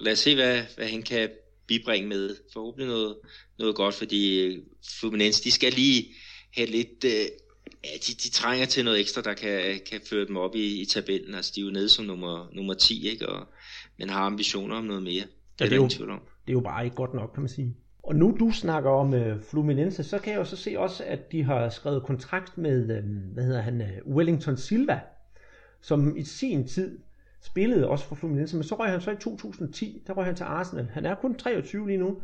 lad 0.00 0.12
os 0.12 0.18
se, 0.18 0.34
hvad, 0.34 0.62
hvad 0.76 0.88
han 0.88 1.02
kan 1.02 1.30
bibringe 1.66 2.08
med. 2.08 2.36
Forhåbentlig 2.52 2.88
noget, 2.88 3.16
noget 3.58 3.74
godt, 3.74 3.94
fordi 3.94 4.40
øh, 4.40 4.62
Fluminense, 5.00 5.44
de 5.44 5.50
skal 5.50 5.72
lige 5.72 6.14
have 6.54 6.70
lidt, 6.70 7.04
øh, 7.04 7.26
ja, 7.84 7.96
de, 8.06 8.14
de 8.14 8.30
trænger 8.30 8.66
til 8.66 8.84
noget 8.84 9.00
ekstra, 9.00 9.22
der 9.22 9.34
kan, 9.34 9.80
kan 9.90 10.00
føre 10.10 10.26
dem 10.26 10.36
op 10.36 10.56
i, 10.56 10.80
i 10.80 10.84
tabellen. 10.84 11.34
Altså, 11.34 11.52
de 11.54 11.60
er 11.60 11.64
jo 11.64 11.70
nede 11.70 11.88
som 11.88 12.04
nummer, 12.04 12.48
nummer 12.52 12.74
10, 12.74 13.08
ikke? 13.08 13.28
Og 13.28 13.46
men 13.98 14.08
har 14.10 14.20
ambitioner 14.20 14.76
om 14.76 14.84
noget 14.84 15.02
mere. 15.02 15.24
Det, 15.58 15.60
ja, 15.60 15.64
det, 15.64 15.72
er 15.72 15.76
jo, 15.76 15.88
det 15.88 16.48
er 16.48 16.52
jo 16.52 16.60
bare 16.60 16.84
ikke 16.84 16.96
godt 16.96 17.14
nok, 17.14 17.30
kan 17.34 17.42
man 17.42 17.48
sige. 17.48 17.76
Og 18.04 18.16
nu 18.16 18.36
du 18.40 18.50
snakker 18.50 18.90
om 18.90 19.14
øh, 19.14 19.40
Fluminense, 19.42 20.04
så 20.04 20.18
kan 20.18 20.32
jeg 20.32 20.38
jo 20.38 20.44
så 20.44 20.56
se 20.56 20.74
også, 20.78 21.04
at 21.06 21.32
de 21.32 21.42
har 21.42 21.68
skrevet 21.68 22.02
kontrakt 22.02 22.58
med, 22.58 22.96
øh, 22.96 23.04
hvad 23.32 23.44
hedder 23.44 23.60
han, 23.60 23.80
øh, 23.80 24.14
Wellington 24.14 24.56
Silva, 24.56 25.00
som 25.80 26.16
i 26.16 26.22
sin 26.22 26.66
tid 26.66 26.98
spillede 27.40 27.88
også 27.88 28.04
for 28.04 28.14
Fluminense, 28.14 28.56
men 28.56 28.64
så 28.64 28.74
røg 28.74 28.90
han 28.90 29.00
så 29.00 29.10
i 29.10 29.16
2010, 29.16 30.02
der 30.06 30.12
røg 30.12 30.24
han 30.24 30.34
til 30.34 30.44
Arsenal. 30.44 30.88
Han 30.92 31.06
er 31.06 31.14
kun 31.14 31.34
23 31.34 31.86
lige 31.86 31.98
nu, 31.98 32.16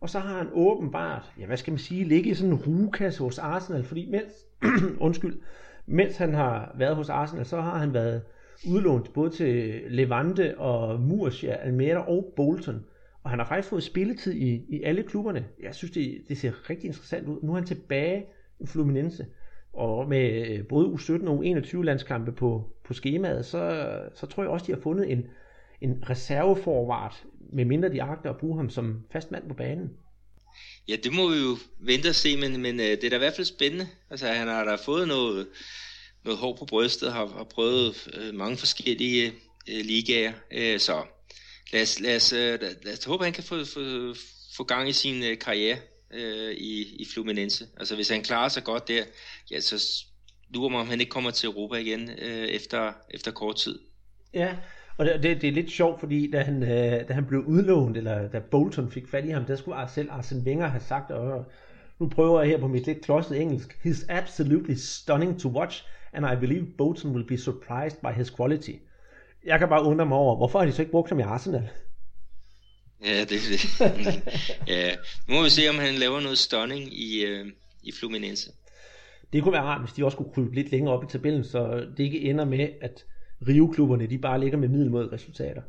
og 0.00 0.10
så 0.10 0.18
har 0.18 0.38
han 0.38 0.48
åbenbart, 0.52 1.32
ja 1.40 1.46
hvad 1.46 1.56
skal 1.56 1.70
man 1.70 1.78
sige, 1.78 2.04
ligget 2.04 2.30
i 2.30 2.34
sådan 2.34 2.52
en 2.52 2.62
rugekasse 2.66 3.22
hos 3.22 3.38
Arsenal, 3.38 3.84
fordi 3.84 4.10
mens, 4.10 4.32
undskyld, 5.06 5.40
mens 5.86 6.16
han 6.16 6.34
har 6.34 6.74
været 6.78 6.96
hos 6.96 7.08
Arsenal, 7.08 7.46
så 7.46 7.60
har 7.60 7.78
han 7.78 7.94
været 7.94 8.22
udlånt 8.68 9.12
både 9.12 9.30
til 9.30 9.82
Levante 9.88 10.58
og 10.58 11.00
Murcia, 11.00 11.52
Almeria 11.52 11.98
og 11.98 12.32
Bolton. 12.36 12.84
Og 13.28 13.32
han 13.32 13.38
har 13.38 13.46
faktisk 13.46 13.68
fået 13.68 13.82
spilletid 13.82 14.32
i, 14.32 14.64
i 14.68 14.82
alle 14.82 15.02
klubberne. 15.02 15.46
Jeg 15.62 15.74
synes, 15.74 15.92
det, 15.92 16.24
det 16.28 16.38
ser 16.38 16.70
rigtig 16.70 16.86
interessant 16.86 17.28
ud. 17.28 17.38
Nu 17.42 17.52
er 17.52 17.56
han 17.56 17.66
tilbage 17.66 18.26
i 18.60 18.66
Fluminense. 18.66 19.26
Og 19.72 20.08
med 20.08 20.46
øh, 20.48 20.66
både 20.66 20.86
U17 20.86 21.28
og 21.28 21.44
U21 21.44 21.82
landskampe 21.82 22.32
på, 22.32 22.72
på 22.84 22.94
skemaet, 22.94 23.46
så, 23.46 23.90
så 24.14 24.26
tror 24.26 24.42
jeg 24.42 24.50
også, 24.50 24.66
de 24.66 24.72
har 24.72 24.80
fundet 24.80 25.12
en, 25.12 25.26
en 25.80 26.10
reserveforvart, 26.10 27.24
med 27.52 27.64
mindre 27.64 27.92
de 27.92 28.02
agter 28.02 28.30
at 28.30 28.36
bruge 28.36 28.56
ham 28.56 28.70
som 28.70 29.02
fast 29.12 29.30
mand 29.30 29.48
på 29.48 29.54
banen. 29.54 29.90
Ja, 30.88 30.96
det 31.04 31.12
må 31.12 31.30
vi 31.30 31.36
jo 31.36 31.56
vente 31.78 32.08
og 32.08 32.14
se, 32.14 32.36
men, 32.36 32.62
men 32.62 32.80
øh, 32.80 32.86
det 32.86 33.04
er 33.04 33.10
da 33.10 33.16
i 33.16 33.18
hvert 33.18 33.36
fald 33.36 33.46
spændende. 33.46 33.86
Altså, 34.10 34.26
han 34.26 34.48
har 34.48 34.64
da 34.64 34.74
fået 34.74 35.08
noget, 35.08 35.46
noget 36.24 36.38
hår 36.38 36.56
på 36.58 36.64
brystet, 36.64 37.12
har, 37.12 37.26
har 37.26 37.46
prøvet 37.54 38.08
øh, 38.20 38.34
mange 38.34 38.56
forskellige 38.56 39.26
øh, 39.70 39.84
ligaer, 39.84 40.32
øh, 40.52 40.78
så 40.78 41.02
lad 41.72 41.82
os, 41.82 42.00
lad, 42.00 42.16
os, 42.16 42.32
øh, 42.32 42.60
lad 42.60 42.92
os 42.98 43.04
håbe, 43.04 43.22
at 43.22 43.26
han 43.26 43.32
kan 43.32 43.44
få, 43.44 43.64
få, 43.64 44.14
få 44.56 44.64
gang 44.64 44.88
i 44.88 44.92
sin 44.92 45.24
øh, 45.24 45.38
karriere 45.38 45.76
øh, 46.14 46.52
i, 46.52 46.96
i 46.96 47.06
Fluminense. 47.14 47.66
Altså 47.76 47.94
hvis 47.94 48.08
han 48.08 48.22
klarer 48.22 48.48
sig 48.48 48.64
godt 48.64 48.88
der, 48.88 49.04
ja, 49.50 49.60
så 49.60 50.04
lurer 50.54 50.68
mig, 50.68 50.80
om 50.80 50.88
han 50.88 51.00
ikke 51.00 51.10
kommer 51.10 51.30
til 51.30 51.46
Europa 51.46 51.76
igen 51.76 52.10
øh, 52.18 52.48
efter, 52.48 52.92
efter 53.10 53.30
kort 53.30 53.56
tid. 53.56 53.78
Ja, 54.34 54.56
og 54.96 55.06
det, 55.06 55.22
det, 55.22 55.42
det 55.42 55.48
er 55.48 55.52
lidt 55.52 55.70
sjovt, 55.70 56.00
fordi 56.00 56.30
da 56.30 56.42
han, 56.42 56.62
øh, 56.62 57.08
da 57.08 57.12
han 57.12 57.26
blev 57.26 57.40
udlånt, 57.40 57.96
eller 57.96 58.28
da 58.28 58.38
Bolton 58.38 58.92
fik 58.92 59.08
fat 59.08 59.24
i 59.24 59.28
ham, 59.28 59.44
der 59.44 59.56
skulle 59.56 59.88
selv 59.94 60.10
Arsene 60.10 60.42
Wenger 60.46 60.66
have 60.66 60.82
sagt, 60.88 61.10
og 61.10 61.44
nu 62.00 62.08
prøver 62.08 62.40
jeg 62.40 62.50
her 62.50 62.58
på 62.58 62.68
mit 62.68 62.86
lidt 62.86 63.04
klodset 63.04 63.40
engelsk, 63.40 63.80
he's 63.84 64.04
absolutely 64.08 64.74
stunning 64.74 65.40
to 65.40 65.48
watch, 65.48 65.84
and 66.12 66.26
I 66.26 66.40
believe 66.40 66.66
Bolton 66.78 67.10
will 67.10 67.26
be 67.26 67.38
surprised 67.38 68.00
by 68.00 68.12
his 68.16 68.30
quality. 68.30 68.72
Jeg 69.48 69.58
kan 69.58 69.68
bare 69.68 69.82
undre 69.82 70.06
mig 70.06 70.18
over, 70.18 70.36
hvorfor 70.36 70.58
har 70.58 70.66
de 70.66 70.72
så 70.72 70.82
ikke 70.82 70.92
brugt 70.92 71.08
ham 71.08 71.18
i 71.18 71.22
Arsenal? 71.22 71.68
Ja, 73.04 73.20
det 73.20 73.32
er 73.32 73.48
det. 73.50 74.22
ja, 74.74 74.90
nu 75.28 75.34
må 75.34 75.42
vi 75.42 75.50
se, 75.50 75.68
om 75.68 75.78
han 75.78 75.94
laver 75.94 76.20
noget 76.20 76.38
stunning 76.38 76.92
i, 76.92 77.24
øh, 77.24 77.46
i 77.82 77.92
Fluminense. 77.92 78.52
Det 79.32 79.42
kunne 79.42 79.52
være 79.52 79.62
rart, 79.62 79.80
hvis 79.80 79.92
de 79.92 80.04
også 80.04 80.16
kunne 80.16 80.32
krybe 80.34 80.54
lidt 80.54 80.70
længere 80.70 80.94
op 80.94 81.04
i 81.04 81.06
tabellen, 81.06 81.44
så 81.44 81.86
det 81.96 82.04
ikke 82.04 82.20
ender 82.20 82.44
med, 82.44 82.68
at 82.80 83.04
Rio-klubberne 83.48 84.06
de 84.06 84.18
bare 84.18 84.40
ligger 84.40 84.58
med 84.58 84.68
middelmåde 84.68 85.12
resultater. 85.12 85.62